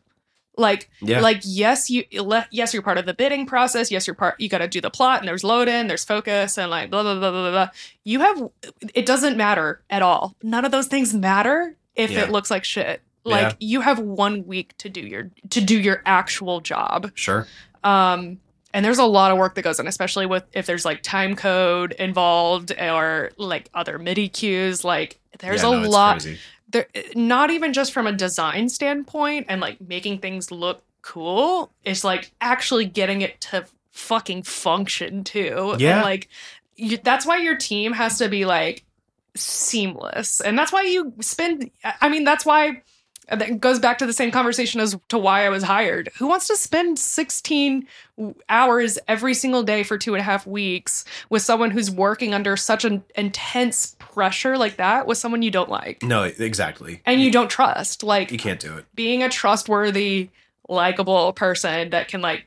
[0.58, 1.20] Like Yeah.
[1.20, 4.48] like yes you le- yes you're part of the bidding process yes you're part you
[4.48, 7.18] got to do the plot and there's load in there's focus and like blah blah
[7.18, 7.68] blah blah blah
[8.04, 8.48] you have
[8.94, 12.22] it doesn't matter at all none of those things matter if Yeah.
[12.22, 13.52] it looks like shit like Yeah.
[13.60, 17.46] you have one week to do your to do your actual job Sure.
[17.84, 18.38] um
[18.76, 21.34] and there's a lot of work that goes on especially with if there's like time
[21.34, 26.38] code involved or like other midi cues like there's Yeah, a no, it's lot crazy.
[26.70, 32.04] there not even just from a design standpoint and like making things look cool it's
[32.04, 35.94] like actually getting it to fucking function too Yeah.
[35.96, 36.28] and like
[36.76, 38.84] you, that's why your team has to be like
[39.34, 41.70] seamless and that's why you spend
[42.00, 42.82] i mean that's why
[43.28, 46.10] that goes back to the same conversation as to why I was hired.
[46.18, 47.86] Who wants to spend 16
[48.48, 52.56] hours every single day for two and a half weeks with someone who's working under
[52.56, 57.02] such an intense pressure like that with someone you don't like No, exactly.
[57.04, 58.02] and you don't trust?
[58.02, 58.86] Like You can't do it.
[58.94, 60.30] being a trustworthy,
[60.68, 62.46] likable person that can like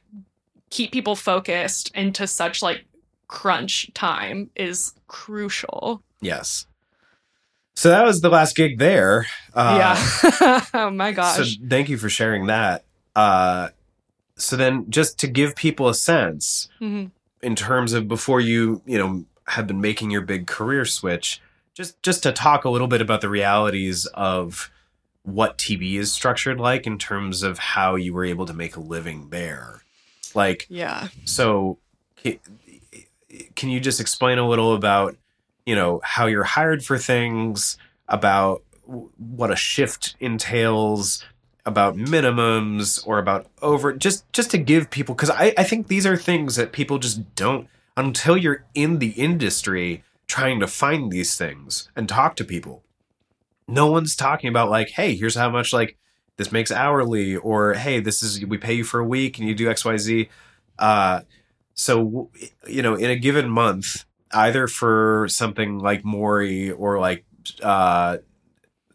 [0.69, 2.85] keep people focused into such like
[3.27, 6.01] crunch time is crucial.
[6.21, 6.65] Yes.
[7.79, 9.25] So that was the last gig there.
[9.53, 9.77] Uh,
[10.41, 10.65] yeah.
[10.73, 11.37] oh my gosh.
[11.37, 12.83] So thank you for sharing that.
[13.15, 13.69] Uh,
[14.35, 17.11] so then, just to give people a sense Mhm.
[17.41, 21.41] in terms of before you, you know, have been making your big career switch,
[21.73, 24.69] just just to talk a little bit about the realities of
[25.23, 28.79] what TV is structured like in terms of how you were able to make a
[28.81, 29.81] living there.
[30.35, 31.07] Like, Yeah.
[31.25, 31.77] so
[32.21, 32.39] ca-
[33.55, 35.15] can you just explain a little about,
[35.69, 41.23] you know, how you're hired for things, about what a shift entails,
[41.63, 46.07] about minimums or about over just just to give people because I, I think these
[46.07, 51.37] are things that people just don't until you're in the industry trying to find these
[51.37, 52.81] things and talk to people.
[53.67, 55.99] No one's talking about like, hey, here's how much like
[56.37, 59.53] this makes hourly or hey this is we pay you for a week and you
[59.53, 60.29] do xyz
[60.79, 61.19] uh
[61.75, 62.31] so
[62.65, 67.25] you know in a given month either for something like maury or like
[67.63, 68.17] uh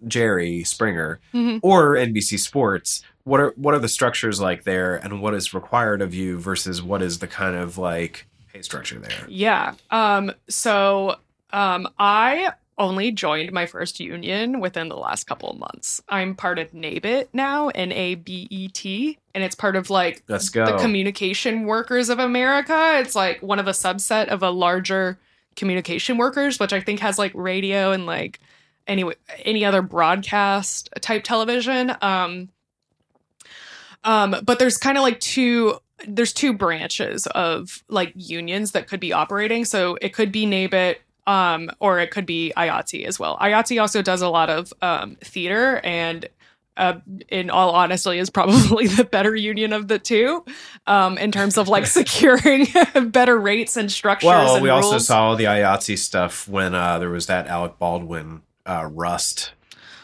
[0.07, 1.61] jerry springer Mhm.
[1.62, 6.03] or nbc sports what are what are the structures like there and what is required
[6.03, 9.74] of you versus what is the kind of like pay structure there Yeah.
[9.91, 11.16] Um, so
[11.53, 16.03] um, I only joined my first union within the last couple of months.
[16.09, 20.22] I'm part of NABET now, N A B E T, and it's part of like
[20.28, 22.99] let's the go Communication Workers of America.
[23.01, 25.18] It's like one of a subset of a larger
[25.57, 28.40] communication workers, which I think has like radio and like
[28.86, 29.05] any
[29.44, 31.94] any other broadcast type television.
[32.02, 32.48] Um,
[34.05, 39.00] um, but there's kind of like two there's two branches of like unions that could
[39.00, 39.64] be operating.
[39.64, 40.96] So it could be NABET,
[41.26, 43.38] um, or it could be IATSE as well.
[43.38, 46.28] IATSE also does a lot of um, theater and
[46.77, 46.95] uh,
[47.29, 50.45] in all honesty, is probably the better union of the two
[50.87, 52.66] um, in terms of like securing
[53.11, 54.29] better rates and structures.
[54.29, 57.79] well and we also saw all the IATSE stuff when uh there was that alec
[57.79, 59.53] baldwin uh rust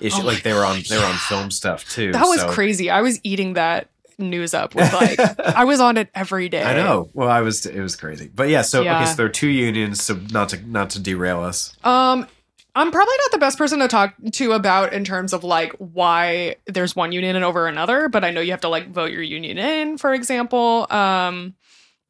[0.01, 2.51] issue Oh like they were on they were on film stuff too that was so-
[2.51, 2.89] crazy.
[2.91, 6.63] I was eating that news up with like I was on it every day.
[6.63, 7.09] I know.
[7.15, 7.65] Well, I was.
[7.65, 8.61] It was crazy, but yeah.
[8.61, 8.97] So Yeah.
[9.01, 10.03] okay, so there are two unions.
[10.03, 11.75] So not to not to derail us.
[11.85, 12.27] Um,
[12.75, 16.57] I'm probably not the best person to talk to about in terms of like why
[16.67, 19.23] there's one union and over another, but I know you have to like vote your
[19.23, 20.87] union in, for example.
[20.91, 21.55] Um,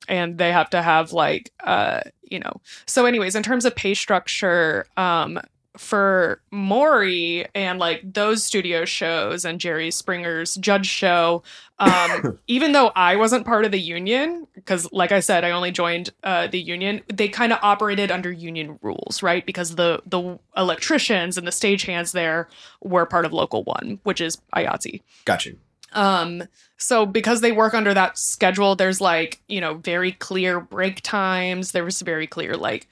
[0.08, 2.60] and they have to have like uh, you know.
[2.86, 5.40] So, anyways, in terms of pay structure, um,
[5.76, 11.42] for Maury and like those studio shows and Jerry Springer's Judge Show,
[11.78, 15.70] um, even though I wasn't part of the union, because like I said, I only
[15.70, 19.44] joined uh, the union, they kind of operated under union rules, right?
[19.46, 22.48] Because the the electricians and the stagehands there
[22.80, 25.02] were part of Local One, which is IATSE.
[25.24, 25.58] Got you.
[25.92, 26.44] Um,
[26.76, 31.72] so because they work under that schedule, there's like, you know, very clear break times.
[31.72, 32.88] There was very clear like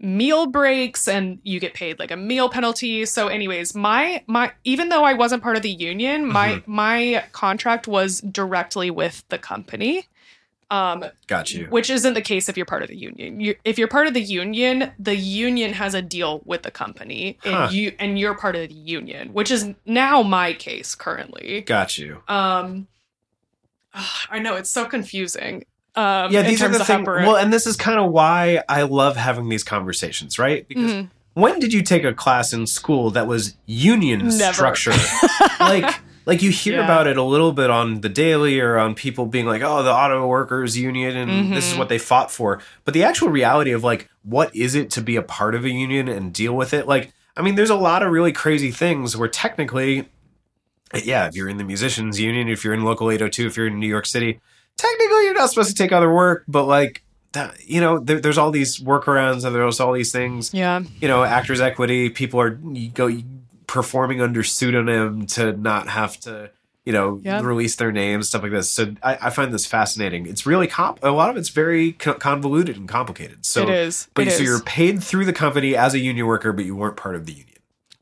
[0.00, 3.04] meal breaks and you get paid like a meal penalty.
[3.04, 7.88] So anyways, my my even though I wasn't part of the union, my my contract
[7.88, 10.06] was directly with the company.
[10.70, 11.66] Um Got you.
[11.70, 13.40] which isn't the case if you're part of the union.
[13.40, 17.38] You, if you're part of the union, the union has a deal with the company,
[17.42, 17.68] and Huh.
[17.72, 21.62] you and you're part of the union, which is now my case currently.
[21.62, 22.22] Got you.
[22.28, 22.86] Um,
[24.30, 25.64] I know it's so confusing.
[25.98, 27.06] Um, Yeah, these are the things.
[27.06, 30.66] Well, and this is kind of why I love having these conversations, right?
[30.68, 31.10] Because Mhm.
[31.34, 34.52] when did you take a class in school that was union Never.
[34.54, 34.92] structure?
[35.60, 35.92] like,
[36.24, 36.84] like you hear Yeah.
[36.84, 39.92] about it a little bit on the daily or on people being like, "Oh, the
[39.92, 41.78] auto workers union," and this is Mhm.
[41.78, 42.60] what they fought for.
[42.84, 45.70] But the actual reality of like, what is it to be a part of a
[45.70, 46.86] union and deal with it?
[46.86, 50.08] Like, I mean, there's a lot of really crazy things where technically,
[51.02, 53.78] yeah, if you're in the musicians union, if you're in local 802, if you're in
[53.80, 54.38] New York City,
[54.78, 57.02] technically you're not supposed to take other work, but like.
[57.32, 61.08] That, you know, there, there's all these workarounds and there's all these things yeah, you
[61.08, 62.08] know, actors equity.
[62.08, 63.10] People are you go
[63.66, 66.50] performing under pseudonym to not have to,
[66.86, 67.44] you know, Yep.
[67.44, 68.70] release their names, stuff like this.
[68.70, 70.26] So I, I find this fascinating.
[70.26, 71.00] It's really comp.
[71.02, 73.44] A lot of it's very convoluted and complicated.
[73.44, 74.08] So, it is.
[74.14, 74.48] but it so is.
[74.48, 77.32] you're paid through the company as a union worker, but you weren't part of the
[77.34, 77.58] union.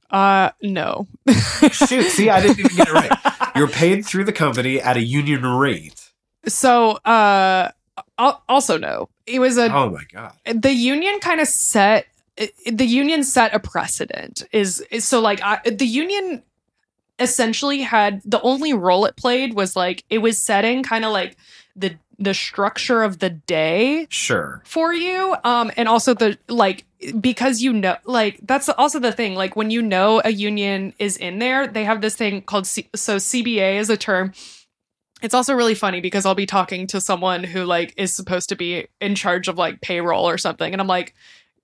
[0.09, 1.09] uh no.
[1.72, 3.11] Shoot, see, I didn't even get it right.
[3.57, 6.06] You're paid through the company at a union rate.
[6.47, 7.70] So uh,
[8.18, 9.09] also no.
[9.26, 10.32] It was a Oh my god.
[10.62, 12.07] the union kind of set
[12.66, 16.42] the union set a precedent is, is so like I, the union
[17.18, 21.36] essentially had the only role it played was like it was setting kind of like
[21.74, 24.62] the the structure of the day Sure.
[24.66, 26.84] for you um and also the like
[27.20, 31.16] because you know like that's also the thing like when you know a union is
[31.16, 34.32] in there they have this thing called C- so CBA is a term
[35.23, 38.57] it's also really funny because I'll be talking to someone who like is supposed to
[38.57, 41.14] be in charge of like payroll or something and I'm like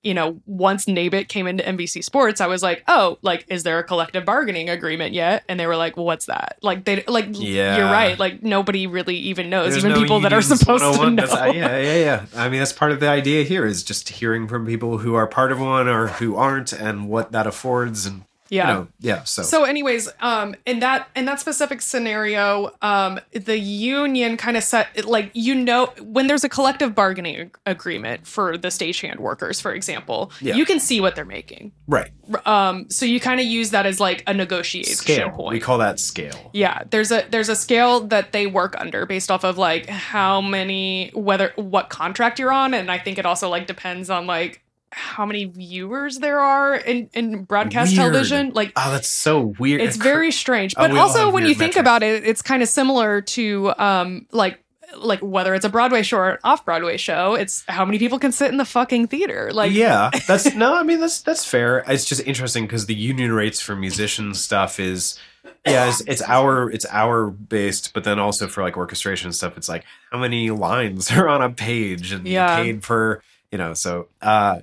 [0.02, 3.78] you know once NABET came into NBC Sports I was like oh like is there
[3.78, 7.26] a collective bargaining agreement yet and they were like well what's that like they like
[7.30, 7.76] Yeah.
[7.76, 11.10] you're right like nobody really even knows There's even no people that are supposed to
[11.10, 12.26] know uh, yeah, yeah, yeah.
[12.34, 15.26] I mean, that's part of the idea here is just hearing from people who are
[15.28, 19.24] part of one or who aren't, and what that affords, and yeah you know, yeah.
[19.24, 24.62] So, So, anyways, um, in that in that specific scenario, um, the union kind of
[24.62, 29.60] set like you know when there's a collective bargaining ag- agreement for the stagehand workers,
[29.60, 30.54] for example, Yeah.
[30.56, 31.72] you can see what they're making.
[31.88, 32.10] right,
[32.46, 35.30] Um, so you kind of use that as like a negotiation scale.
[35.30, 35.54] point.
[35.54, 36.50] We call that scale.
[36.52, 40.40] yeah, there's a there's a scale that they work under based off of like how
[40.40, 44.61] many whether what contract you're on, and I think it also like depends on like
[44.92, 48.12] how many viewers there are in, in broadcast Weird.
[48.12, 48.50] television.
[48.54, 49.80] Like Oh, that's so weird.
[49.80, 50.74] it's very strange.
[50.76, 54.26] Oh, But all also when you think about it, it's kind of similar to um
[54.32, 54.58] like
[54.94, 58.18] like whether it's a Broadway show or an off Broadway show, it's how many people
[58.18, 59.50] can sit in the fucking theater.
[59.50, 60.74] Like yeah, that's no.
[60.74, 61.82] I mean, that's that's fair.
[61.88, 65.18] It's just interesting because the union rates for musicians stuff is
[65.66, 69.68] yeah, it's, it's hour it's hour based, but then also for like orchestration stuff, it's
[69.68, 72.56] like how many lines are on a page and Yeah.
[72.56, 73.72] paid per you know.
[73.72, 74.60] So uh,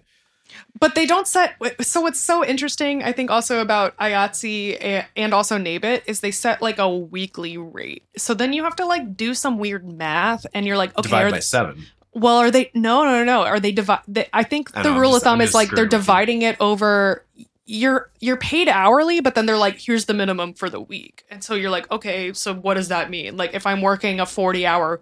[0.79, 5.57] but they don't set so what's so interesting i think also about IATSE and also
[5.57, 9.33] NABET is they set like a weekly rate so then you have to like do
[9.33, 11.85] some weird math and you're like okay divide by seven.
[12.13, 14.99] well are they no no no no are they divide i think I the know,
[14.99, 15.99] rule just- of thumb is like they're with you.
[15.99, 17.25] dividing it over
[17.65, 21.43] you're you're paid hourly but then they're like here's the minimum for the week and
[21.43, 24.65] so you're like okay so what does that mean like if i'm working a 40
[24.65, 24.99] hour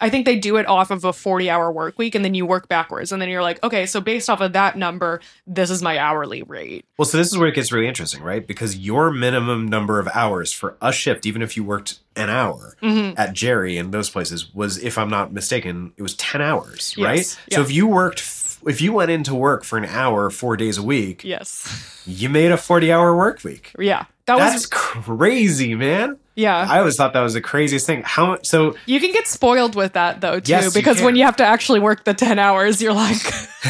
[0.00, 2.46] I think they do it off of a 40 hour work week and then you
[2.46, 3.10] work backwards.
[3.10, 6.42] And then you're like, okay, so based off of that number, this is my hourly
[6.44, 6.84] rate.
[6.96, 8.46] Well, so this is where it gets really interesting, right?
[8.46, 12.76] Because your minimum number of hours for a shift, even if you worked an hour
[12.82, 13.18] Mm-hmm.
[13.18, 17.16] at Jerry and those places, was, if I'm not mistaken, it was ten hours, right?
[17.18, 18.20] Yes, So if you worked,
[18.66, 22.02] if you went into work for an hour four days a week, Yes.
[22.06, 23.72] you made a forty hour work week.
[23.78, 24.04] Yeah.
[24.28, 26.16] That That's was, crazy, man.
[26.36, 26.66] yeah.
[26.68, 28.02] I always thought that was the craziest thing.
[28.04, 28.46] How much?
[28.46, 31.06] So You can get spoiled with that though, too, Yes, you because can.
[31.06, 33.16] when you have to actually work the 10 hours, you're like,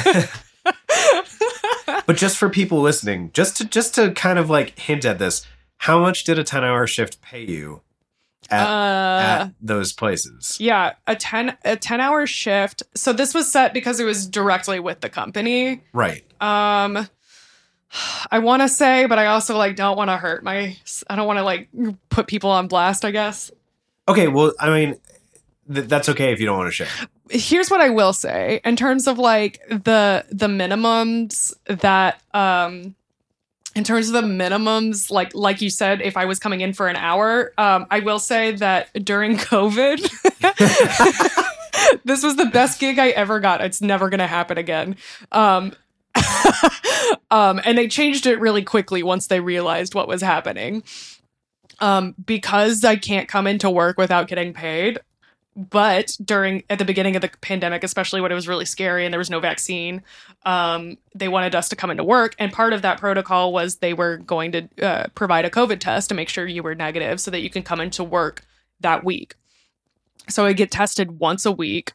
[2.07, 5.47] but just for people listening, just to just to kind of like hint at this,
[5.79, 7.83] how much did a ten hour shift pay you
[8.51, 10.57] at, uh, at those places?
[10.61, 12.83] yeah, a 10 a 10 hour shift.
[12.95, 15.83] So this was set because it was directly with the company.
[15.93, 16.25] Right.
[16.41, 17.09] Um
[18.31, 20.77] I want to say, but I also like don't want to hurt my
[21.09, 21.69] I don't want to like
[22.11, 23.51] put people on blast, I guess.
[24.07, 24.29] Okay.
[24.29, 24.97] Well, I mean,
[25.73, 26.89] th- that's okay if you don't want to share.
[27.31, 32.95] here's what I will say in terms of like the the minimums that um
[33.75, 36.89] in terms of the minimums like like you said if I was coming in for
[36.89, 40.01] an hour um I will say that during covid
[42.05, 44.97] this was the best gig I ever got it's never going to happen again
[45.33, 45.75] um
[47.31, 50.83] um and they changed it really quickly once they realized what was happening.
[51.81, 55.01] Um because I can't come into work without getting paid
[55.57, 59.13] but during at the beginning of the pandemic especially when it was really scary and
[59.13, 60.03] there was no vaccine
[60.45, 62.35] um, they wanted us to come into work.
[62.39, 66.09] And part of that protocol was they were going to uh, provide a covid test
[66.09, 68.45] to make sure you were negative so that you can come into work
[68.81, 69.35] that week.
[70.29, 71.93] So i get tested once a week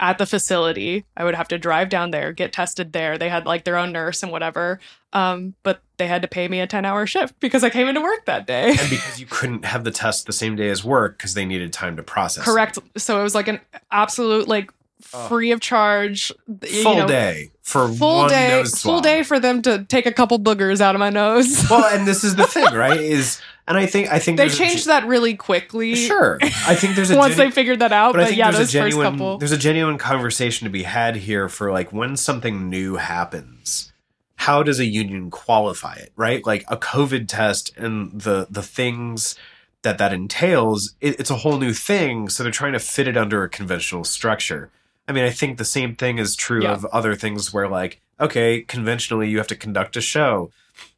[0.00, 3.46] at the facility i would have to drive down there get tested there they had
[3.46, 4.78] like their own nurse and whatever
[5.12, 8.00] um, but they had to pay me a 10 hour shift because i came into
[8.02, 11.16] work that day And because you couldn't have the test the same day as work
[11.16, 12.42] because they needed time to process.
[12.46, 12.50] it.
[12.50, 12.78] Correct.
[12.96, 14.70] So it was like an absolute like
[15.12, 16.32] Uh, free of charge
[16.62, 20.12] you Full know, day for Full one day, full day for them to take a
[20.12, 21.66] couple boogers out of my nose.
[21.70, 22.98] Well, and this is the thing, right?
[23.00, 25.94] Is and I think I think they there's a changed that really quickly.
[25.96, 28.38] Sure, I think there's a Once genu- they figured that out, but but, I think
[28.38, 29.38] yeah, there's those a first genuine couple.
[29.38, 33.92] there's a genuine conversation to be had here for like when something new happens.
[34.36, 36.44] How does a union qualify it, right?
[36.46, 39.34] Like a COVID test and the the things
[39.82, 42.28] that that entails, it, it's a whole new thing.
[42.28, 44.70] So they're trying to fit it under a conventional structure.
[45.08, 46.72] I mean, I think the same thing is true Yeah.
[46.72, 50.50] of other things where, like, okay, conventionally you have to conduct a show,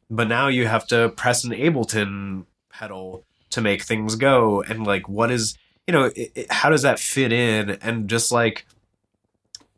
[0.09, 4.63] but now you have to press an Ableton pedal to make things go.
[4.63, 5.57] And, like, what is,
[5.87, 7.71] you know, it, it, how does that fit in?
[7.81, 8.65] And just like,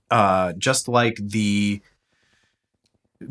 [0.10, 1.82] uh, just like the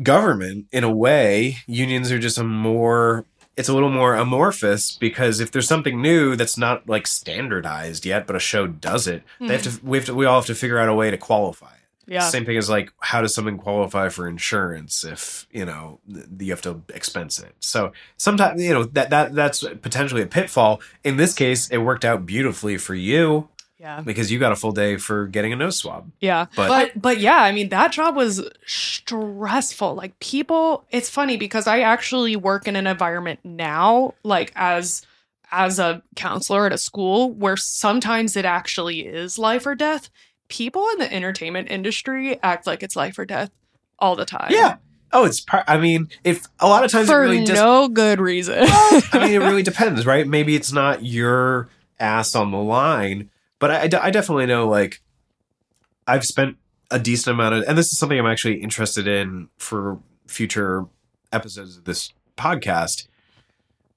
[0.03, 3.25] government, in a way, unions are just a more
[3.61, 8.25] it's a little more amorphous because if there's something new that's not like standardized yet,
[8.25, 9.87] but a show does it, they have to hmm.
[9.87, 12.11] we have to we all have to figure out a way to qualify it.
[12.13, 12.21] yeah.
[12.21, 16.51] Same thing as like how does something qualify for insurance if you know th- you
[16.51, 17.53] have to expense it.
[17.59, 20.81] So sometimes you know that that that's potentially a pitfall.
[21.03, 23.47] In this case, it worked out beautifully for you
[23.81, 24.01] Yeah.
[24.01, 26.11] because you got a full day for getting a nose swab.
[26.21, 26.45] Yeah.
[26.55, 29.95] But- But, but yeah, I mean that job was stressful.
[29.95, 35.05] Like people it's funny because I actually work in an environment now like as
[35.51, 40.09] as a counselor at a school where sometimes it actually is life or death.
[40.47, 43.51] People in the entertainment industry act like it's life or death
[43.99, 44.51] all the time.
[44.51, 44.77] Yeah.
[45.13, 45.65] Oh, it's part.
[45.67, 48.59] I mean, if a lot of times For it really just no good reason.
[48.61, 50.25] I mean, it really depends, right?
[50.25, 51.67] Maybe it's not your
[51.99, 53.29] ass on the line,
[53.61, 55.01] but I, I definitely know, like,
[56.05, 56.57] I've spent
[56.89, 60.85] a decent amount of, and this is something I'm actually interested in for future
[61.31, 63.07] episodes of this podcast.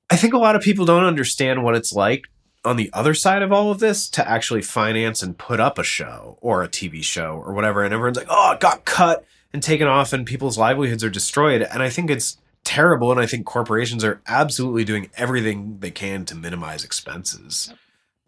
[0.09, 2.27] I think a lot of people don't understand what it's like
[2.65, 5.83] on the other side of all of this to actually finance and put up a
[5.83, 7.83] show or a TV show or whatever.
[7.83, 9.25] And everyone's like, oh, it got cut
[9.55, 13.25] and taken off and people's livelihoods are destroyed and i think it's terrible and i
[13.25, 17.73] think corporations are absolutely doing everything they can to minimize expenses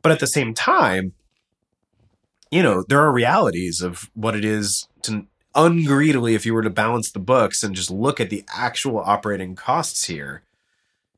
[0.01, 1.13] but at the same time
[2.51, 6.70] you know there are realities of what it is to ungreedily if you were to
[6.70, 10.43] balance the books and just look at the actual operating costs here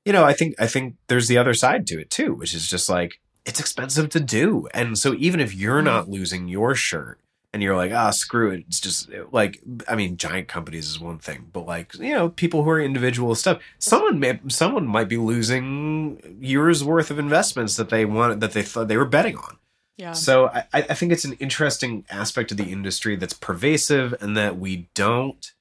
[0.05, 2.69] you know i think i think there's the other side to it too which is
[2.69, 4.69] just like it's expensive to do.
[4.75, 7.19] And so even if you're not losing your shirt
[7.55, 11.19] and you're like ah screw it it's just like i mean giant companies is one
[11.19, 15.17] thing but like you know people who are individual stuff someone may someone might be
[15.17, 19.57] losing years worth of investments that they wanted that they thought they were betting on
[19.99, 20.13] Yeah.
[20.13, 24.57] so I, I think it's an interesting aspect of the industry that's pervasive and that
[24.57, 25.53] we don't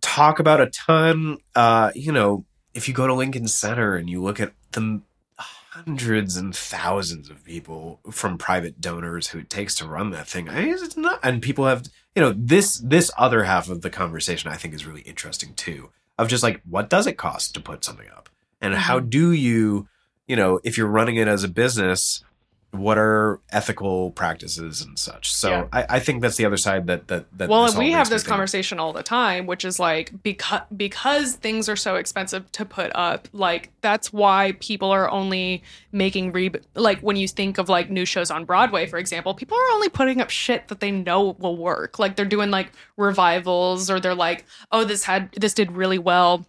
[0.00, 1.38] talk about a ton.
[1.54, 5.02] Uh, you know, if you go to Lincoln Center and you look at the
[5.36, 10.48] hundreds and thousands of people from private donors who it takes to run that thing,
[10.48, 11.20] I mean, it's not.
[11.22, 11.84] And people have,
[12.14, 15.90] you know, this this other half of the conversation I think is really interesting too.
[16.18, 18.28] Of just like, what does it cost to put something up,
[18.60, 19.86] and how do you,
[20.26, 22.24] you know, if you're running it as a business
[22.70, 25.32] what are ethical practices and such.
[25.32, 25.66] So Yeah.
[25.72, 27.48] I, I think that's the other side that that that.
[27.48, 31.68] well and we have this conversation all the time which is like because because things
[31.68, 35.62] are so expensive to put up like that's why people are only
[35.92, 39.56] making re like when you think of like new shows on broadway for example people
[39.56, 43.90] are only putting up shit that they know will work like they're doing like revivals
[43.90, 46.46] or they're like oh this had this did really well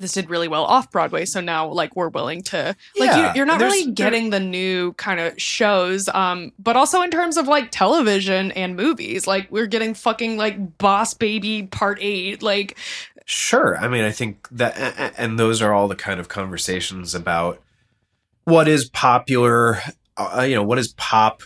[0.00, 3.36] this did really well off Broadway, so now like we're willing to like Yeah, you,
[3.36, 7.48] you're not really getting the new kind of shows, um, but also in terms of
[7.48, 12.76] like television and movies, like we're getting fucking like Boss Baby Part Eight, like
[13.30, 13.76] Sure.
[13.76, 17.60] I mean, I think that, and those are all the kind of conversations about
[18.44, 19.80] what is popular,
[20.16, 21.42] uh, you know, what is pop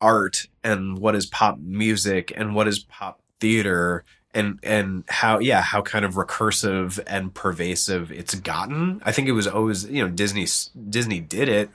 [0.00, 4.04] art and what is pop music and what is pop theater
[4.38, 9.32] and and how yeah how kind of recursive and pervasive it's gotten i think it
[9.32, 10.46] was always you know disney
[10.88, 11.70] disney did it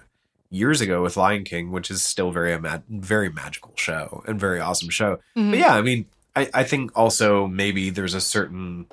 [0.50, 4.40] years ago with lion king which is still very a ma- very magical show and
[4.40, 5.50] very awesome show mhm.
[5.50, 8.88] but yeah, I mean, I, I think also maybe there's a certain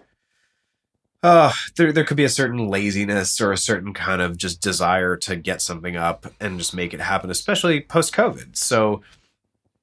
[1.22, 5.16] uh there there could be a certain laziness or a certain kind of just desire
[5.18, 8.56] to get something up and just make it happen, especially post COVID.
[8.56, 9.02] So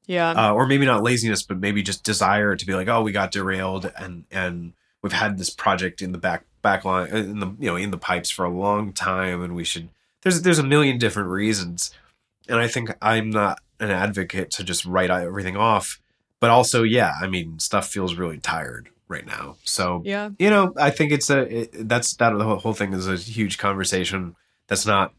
[0.07, 3.11] yeah, uh, or maybe not laziness, but maybe just desire to be like, oh, we
[3.11, 7.47] got derailed and and we've had this project in the back back line in the
[7.59, 9.89] you know in the pipes for a long time, and we should.
[10.23, 11.93] There's there's a million different reasons,
[12.47, 15.99] and I think I'm not an advocate to just write everything off,
[16.39, 20.73] but also yeah, I mean stuff feels really tired right now, so yeah, you know
[20.77, 24.35] I think it's a it, that's that the whole, whole thing is a huge conversation
[24.67, 25.13] that's not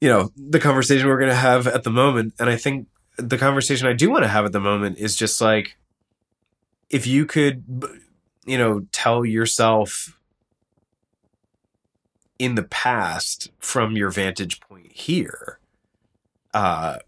[0.00, 2.34] you know the conversation we're going to have at the moment.
[2.38, 2.86] And i think
[3.20, 5.76] the conversation i do want to have at the moment is just like
[6.88, 7.64] if you could
[8.46, 10.18] you know tell yourself
[12.38, 15.58] in the past from your vantage point here
[16.54, 16.98] uh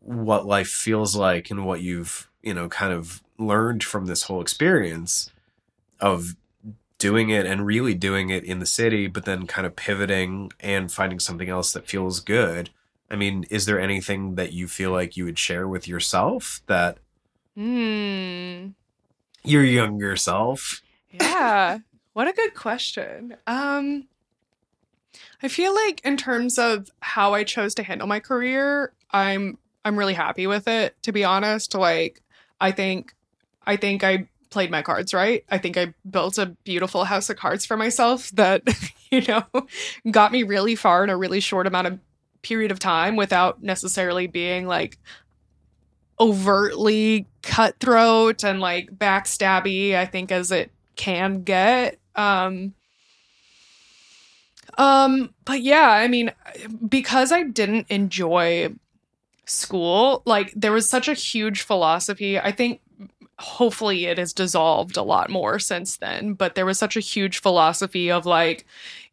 [0.00, 4.40] what life feels like and what you've you know kind of learned from this whole
[4.40, 5.30] experience
[6.00, 6.36] of
[6.98, 10.90] doing it and really doing it in the city, but then kind of pivoting and
[10.90, 12.70] finding something else that feels good.
[13.10, 16.98] I mean, is there anything that you feel like you would share with yourself that
[17.56, 18.74] mm,
[19.44, 20.82] your younger self?
[21.12, 21.78] yeah.
[22.12, 23.36] what a good question.
[23.46, 24.08] Um,
[25.42, 29.98] I feel like in terms of how I chose to handle my career, I'm I'm
[29.98, 30.96] really happy with it.
[31.02, 32.22] To be honest, like
[32.60, 33.14] I think
[33.66, 35.44] I think I played my cards right.
[35.50, 38.62] I think I built a beautiful house of cards for myself that
[39.10, 39.44] you know
[40.10, 41.98] got me really far in a really short amount of
[42.46, 44.98] period of time without necessarily being like
[46.20, 51.98] overtly cutthroat and like backstabby i think as it can get.
[52.14, 52.72] Um
[54.78, 56.32] um but yeah i mean
[56.88, 58.70] because i didn't enjoy
[59.46, 62.38] school like there was such a huge philosophy.
[62.38, 62.80] I think
[63.38, 67.38] hopefully it has dissolved a lot more since then but there was such a huge
[67.38, 68.64] philosophy of like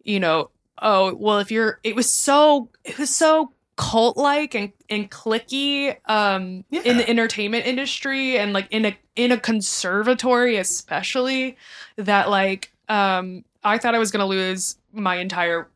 [0.03, 0.49] you know
[0.81, 5.95] oh well if you're it was so it was so cult like and, and clicky
[6.05, 11.57] um in the entertainment industry and like in a in a conservatory especially
[11.95, 15.67] that like um i thought i was gonna lose my entire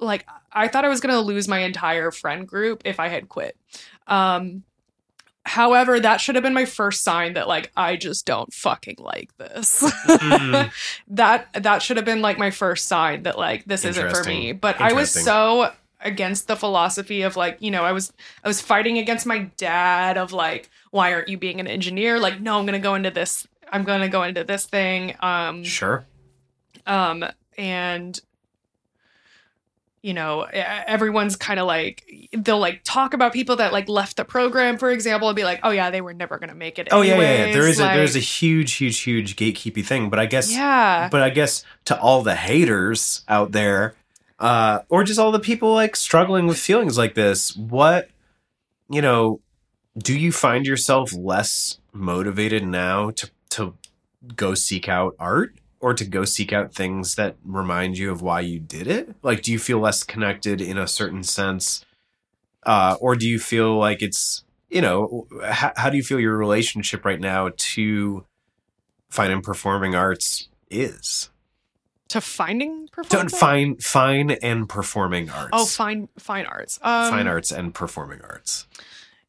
[0.00, 3.56] like i thought i was gonna lose my entire friend group if i had quit.
[4.08, 4.64] Um
[5.46, 9.34] however that should have been my first sign that like i just don't fucking like
[9.38, 10.70] this Mhm.
[11.08, 14.52] that that should have been like my first sign that like this isn't for me
[14.52, 18.12] but i was so against the philosophy of like you know i was
[18.44, 22.40] i was fighting against my dad of like why aren't you being an engineer like
[22.40, 25.14] no i'm gonna go into this I'm going to go into this thing.
[25.20, 26.06] Um, Sure.
[26.86, 27.22] um,
[27.58, 28.18] and
[30.02, 34.24] you know everyone's kind of like they'll like talk about people that like left the
[34.24, 37.02] program for example and be like oh yeah they were never gonna make it Oh
[37.02, 37.28] yeah, yeah, yeah.
[37.28, 40.08] anyways," There is a there's a huge, huge, huge gatekeepy thing.
[40.10, 43.94] But I guess yeah but I guess to all the haters out there,
[44.38, 48.08] uh, or just all the people like struggling with feelings like this, what
[48.88, 49.40] you know,
[49.96, 53.74] do you find yourself less motivated now to to
[54.36, 58.40] go seek out art or to go seek out things that remind you of why
[58.40, 59.14] you did it?
[59.22, 61.84] Like, do you feel less connected in a certain sense,
[62.64, 66.36] uh, or do you feel like it's you know, how, how do you feel your
[66.36, 68.26] relationship right now to
[69.08, 71.30] fine and performing arts is?
[72.08, 75.50] to finding Don't performance fine fine and performing arts.
[75.52, 78.66] oh fine fine arts um, fine arts and performing arts.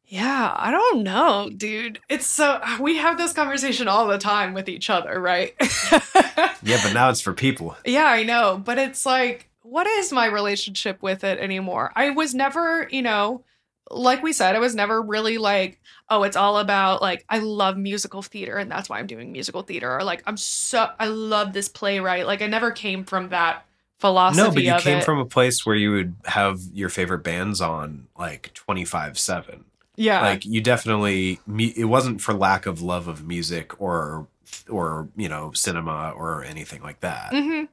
[0.09, 4.67] Yeah i don't know dude it's so we have this conversation all the time with
[4.67, 5.55] each other right
[6.61, 7.75] Yeah, but now it's for people.
[7.85, 11.91] Yeah, I know, but it's like, what is my relationship with it anymore?
[11.95, 13.43] I was never, you know,
[13.91, 15.79] like we said, I was never really like,
[16.09, 19.61] oh, it's all about like, I love musical theater and that's why I'm doing musical
[19.61, 19.91] theater.
[19.91, 22.27] Or like, I'm so, I love this playwright.
[22.27, 23.65] Like, I never came from that
[23.99, 24.41] philosophy.
[24.41, 25.03] No, but you came it.
[25.03, 29.63] from a place where you would have your favorite bands on like 25/7.
[29.99, 34.27] Yeah, Like you definitely it wasn't for lack of love of music or
[34.69, 37.31] or, you know, cinema or anything like that.
[37.31, 37.65] hmm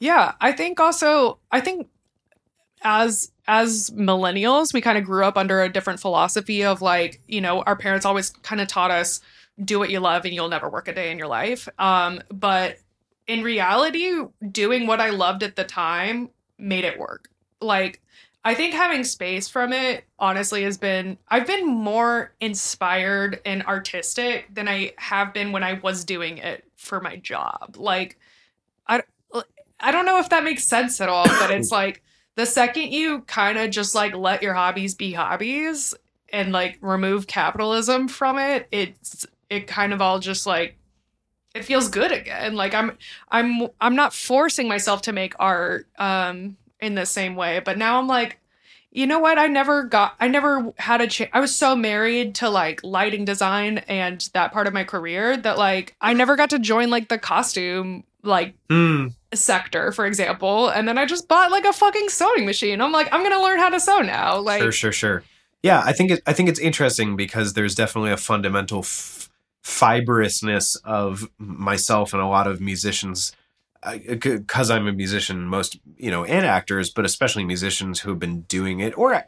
[0.00, 1.88] Yeah, I think also I think
[2.82, 7.40] as as millennials, we kind of grew up under a different philosophy of like, you
[7.40, 9.20] know, our parents always kind of taught us
[9.64, 11.68] do what you love and you'll never work a day in your life.
[11.78, 12.78] Um, but
[13.26, 14.12] in reality,
[14.50, 17.28] doing what I loved at the time made it work.
[17.60, 18.02] Like
[18.46, 24.54] I think having space from it honestly has been I've been more inspired and artistic
[24.54, 27.74] than I have been when I was doing it for my job.
[27.76, 28.16] Like
[28.86, 29.02] I
[29.80, 32.04] I don't know if that makes sense at all, but it's like
[32.36, 35.92] the second you kind of just like let your hobbies be hobbies
[36.32, 40.78] and like remove capitalism from it, it's it kind of all just like
[41.52, 42.54] it feels good again.
[42.54, 42.96] Like I'm
[43.28, 47.98] I'm I'm not forcing myself to make art um in the same way, but now
[47.98, 48.38] I'm like
[48.92, 49.38] you know what?
[49.38, 51.30] I never got I never had a chance.
[51.34, 55.58] I was so married to like lighting design and that part of my career that
[55.58, 60.68] like I never got to join like the costume like Mm, sector, for example.
[60.68, 62.80] And then I just bought like a fucking sewing machine.
[62.80, 64.38] I'm like, I'm gonna learn how to sew now.
[64.38, 65.22] Like, sure, sure, sure.
[65.62, 69.28] Yeah, I think it, I think it's interesting because there's definitely a fundamental f-
[69.62, 73.32] fibrousness of myself and a lot of musicians
[74.04, 78.42] because I'm a musician, most you know, and actors, but especially musicians who have been
[78.42, 79.24] doing it, or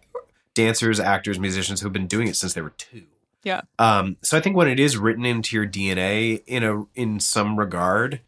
[0.54, 3.04] dancers, actors, musicians who have been doing it since they were two.
[3.44, 3.62] Yeah.
[3.78, 4.16] Um.
[4.22, 8.20] So I think when it is written into your DNA in a in some regard,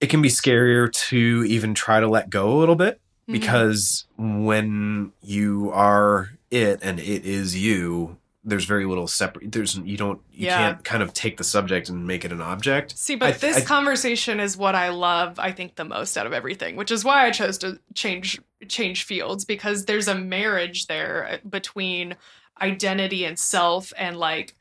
[0.00, 3.32] it can be scarier to even try to let go a little bit mhm.
[3.32, 8.16] because when you are it and it is you
[8.48, 10.56] there's very little separate there's you don't you Yeah.
[10.58, 12.96] can't kind of take the subject and make it an object.
[12.96, 16.26] See, but th- this I- conversation is what I love, I think, the most out
[16.26, 20.86] of everything, which is why I chose to change change fields because there's a marriage
[20.86, 22.16] there uh, between
[22.62, 24.54] identity and self and like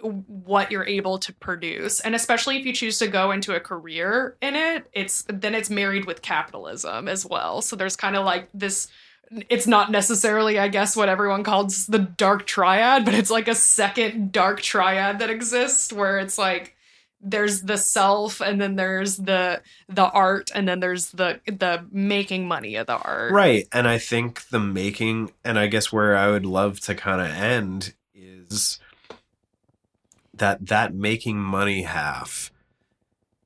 [0.00, 2.00] what you're able to produce.
[2.00, 5.70] And especially if you choose to go into a career in it it's then it's
[5.70, 7.62] married with capitalism as well.
[7.62, 8.88] So there's kind of like this
[9.48, 13.54] it's not necessarily i guess what everyone calls the dark triad but it's like a
[13.54, 16.76] second dark triad that exists where it's like
[17.20, 22.46] there's the self and then there's the the art and then there's the the making
[22.46, 23.32] money of the art.
[23.32, 23.66] Right.
[23.72, 27.26] And i think the making and i guess where i would love to kind of
[27.28, 28.78] end is
[30.32, 32.52] that that making money half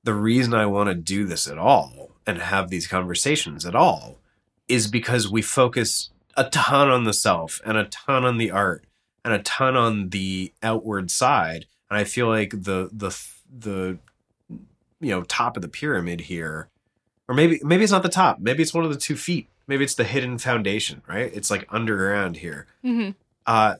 [0.04, 4.18] the reason i want to do this at all and have these conversations at all
[4.70, 8.84] is because we focus a ton on the self and a ton on the art
[9.24, 11.66] and a ton on the outward side.
[11.90, 13.10] And i feel like the the
[13.66, 13.98] the
[14.48, 16.68] you know top of the pyramid here
[17.28, 18.40] or maybe maybe it's not the top.
[18.40, 19.48] Maybe it's one of the two feet.
[19.66, 21.30] Maybe it's the hidden foundation right?
[21.34, 22.66] It's like underground here.
[22.84, 23.14] Mhm.
[23.46, 23.74] uh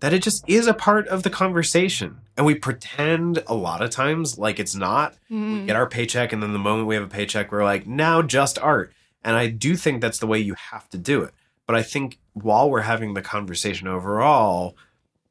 [0.00, 2.18] that it just is a part of the conversation.
[2.36, 5.14] And we pretend a lot of times like it's not.
[5.30, 5.66] We Mhm.
[5.66, 8.58] get our paycheck and then the moment we have a paycheck we're like now just
[8.58, 8.92] art
[9.24, 11.32] and i do think that's the way you have to do it.
[11.66, 14.76] But i think while we're having the conversation overall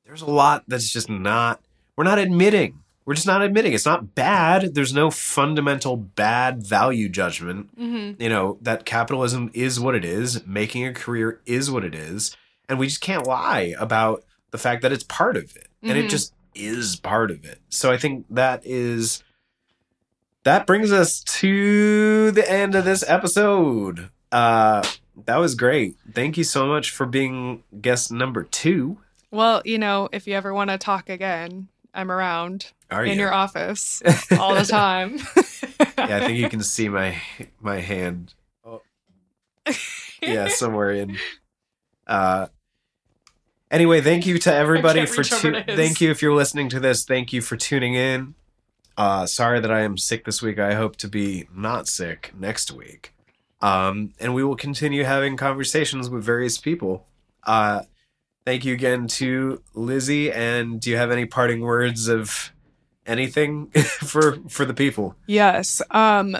[0.05, 1.61] there's a lot that's just not
[1.97, 2.79] we're not admitting.
[3.05, 3.71] We're just not admitting.
[3.73, 4.73] It's not bad.
[4.75, 7.69] There's no fundamental bad value judgment.
[7.79, 8.19] Mhm.
[8.21, 10.45] you know that capitalism is what it is.
[10.45, 12.35] Making a career is what it is.
[12.67, 15.67] And we just can't lie about the fact that it's part of it.
[15.83, 16.09] And it Mhm.
[16.09, 17.59] just is part of it.
[17.69, 19.23] So I think that is
[20.45, 24.09] that brings us to the end of this episode.
[24.31, 24.81] Uh
[25.25, 25.97] that was great.
[26.13, 28.97] Thank you so much for being guest number 2.
[29.31, 33.21] Well, you know, if you ever want to talk again, I'm around Are in you?
[33.21, 34.01] your office
[34.39, 35.17] all the time.
[35.97, 37.15] yeah, I think you can see my
[37.61, 38.33] my hand.
[38.65, 38.81] Oh.
[40.21, 41.17] Yeah, somewhere in.
[42.07, 42.47] Uh,
[43.69, 47.05] anyway, thank you to everybody for tu- thank you if you're listening to this.
[47.05, 48.33] Thank you for tuning in.
[48.97, 50.59] Uh, sorry that I am sick this week.
[50.59, 53.13] I hope to be not sick next week.
[53.61, 57.07] Um, and we will continue having conversations with various people.
[57.43, 57.83] Uh,
[58.45, 60.31] thank you again to Lizzie.
[60.31, 62.51] And do you have any parting words of
[63.05, 65.15] anything for for the people?
[65.27, 65.81] Yes.
[65.91, 66.37] Um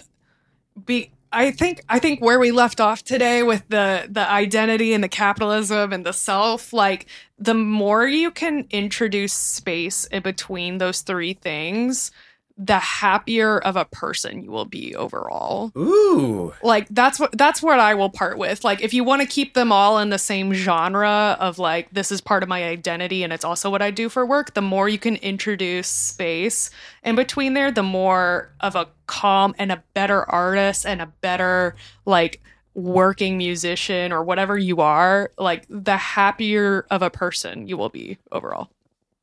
[0.86, 5.04] be I think I think where we left off today with the the identity and
[5.04, 7.08] the capitalism and the self, like
[7.38, 12.12] the more you can introduce space in between those three things,
[12.58, 15.74] the happier of a person you will be overall.
[15.78, 16.54] Ooh.
[16.64, 18.64] Like that's what that's what I will part with.
[18.64, 22.12] Like if you want to keep them all in the same genre of like this
[22.12, 24.88] is part of my identity and it's also what I do for work, the more
[24.88, 26.70] you can introduce space
[27.04, 31.76] in between there, the more of a calm and a better artist and a better
[32.06, 32.42] like
[32.74, 38.18] working musician or whatever you are, like the happier of a person you will be
[38.32, 38.70] overall.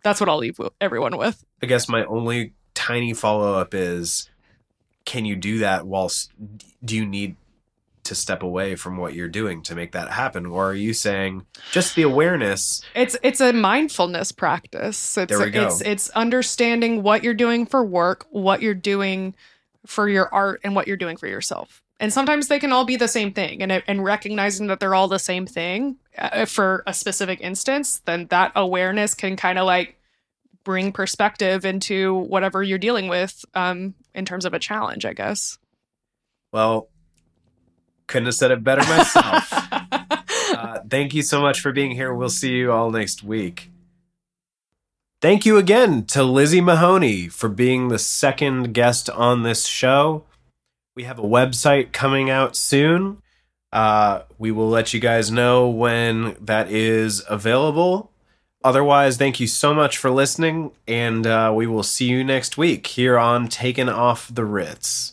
[0.05, 1.45] That's what I'll leave everyone with.
[1.63, 4.29] I guess my only tiny follow up is
[5.05, 6.31] can you do that whilst
[6.85, 7.37] do you need
[8.05, 11.47] to step away from what you're doing to make that happen or are you saying
[11.71, 15.17] just the awareness It's it's a mindfulness practice.
[15.17, 15.67] It's There we go.
[15.67, 19.35] it's it's understanding what you're doing for work, what you're doing
[19.87, 21.83] for your art, and what you're doing for yourself.
[22.01, 25.07] And sometimes they can all be the same thing, and and recognizing that they're all
[25.09, 29.97] the same thing uh, for a specific instance, then that awareness can kind of like
[30.65, 35.59] bring perspective into whatever you're dealing with um, in terms of a challenge, I guess.
[36.53, 36.89] well
[38.07, 39.53] couldn't have said it better myself.
[40.53, 42.13] Uh, thank you so much for being here.
[42.13, 43.71] We'll see you all next week.
[45.21, 50.25] Thank you again to lizzie mahoney for being the second guest on this show.
[50.95, 53.23] We have a website coming out soon.
[53.73, 58.12] Uh, we will let you guys know when that is available
[58.65, 62.87] otherwise thank you so much for listening and uh, we will see you next week
[62.87, 65.12] here on Taking Off the Ritz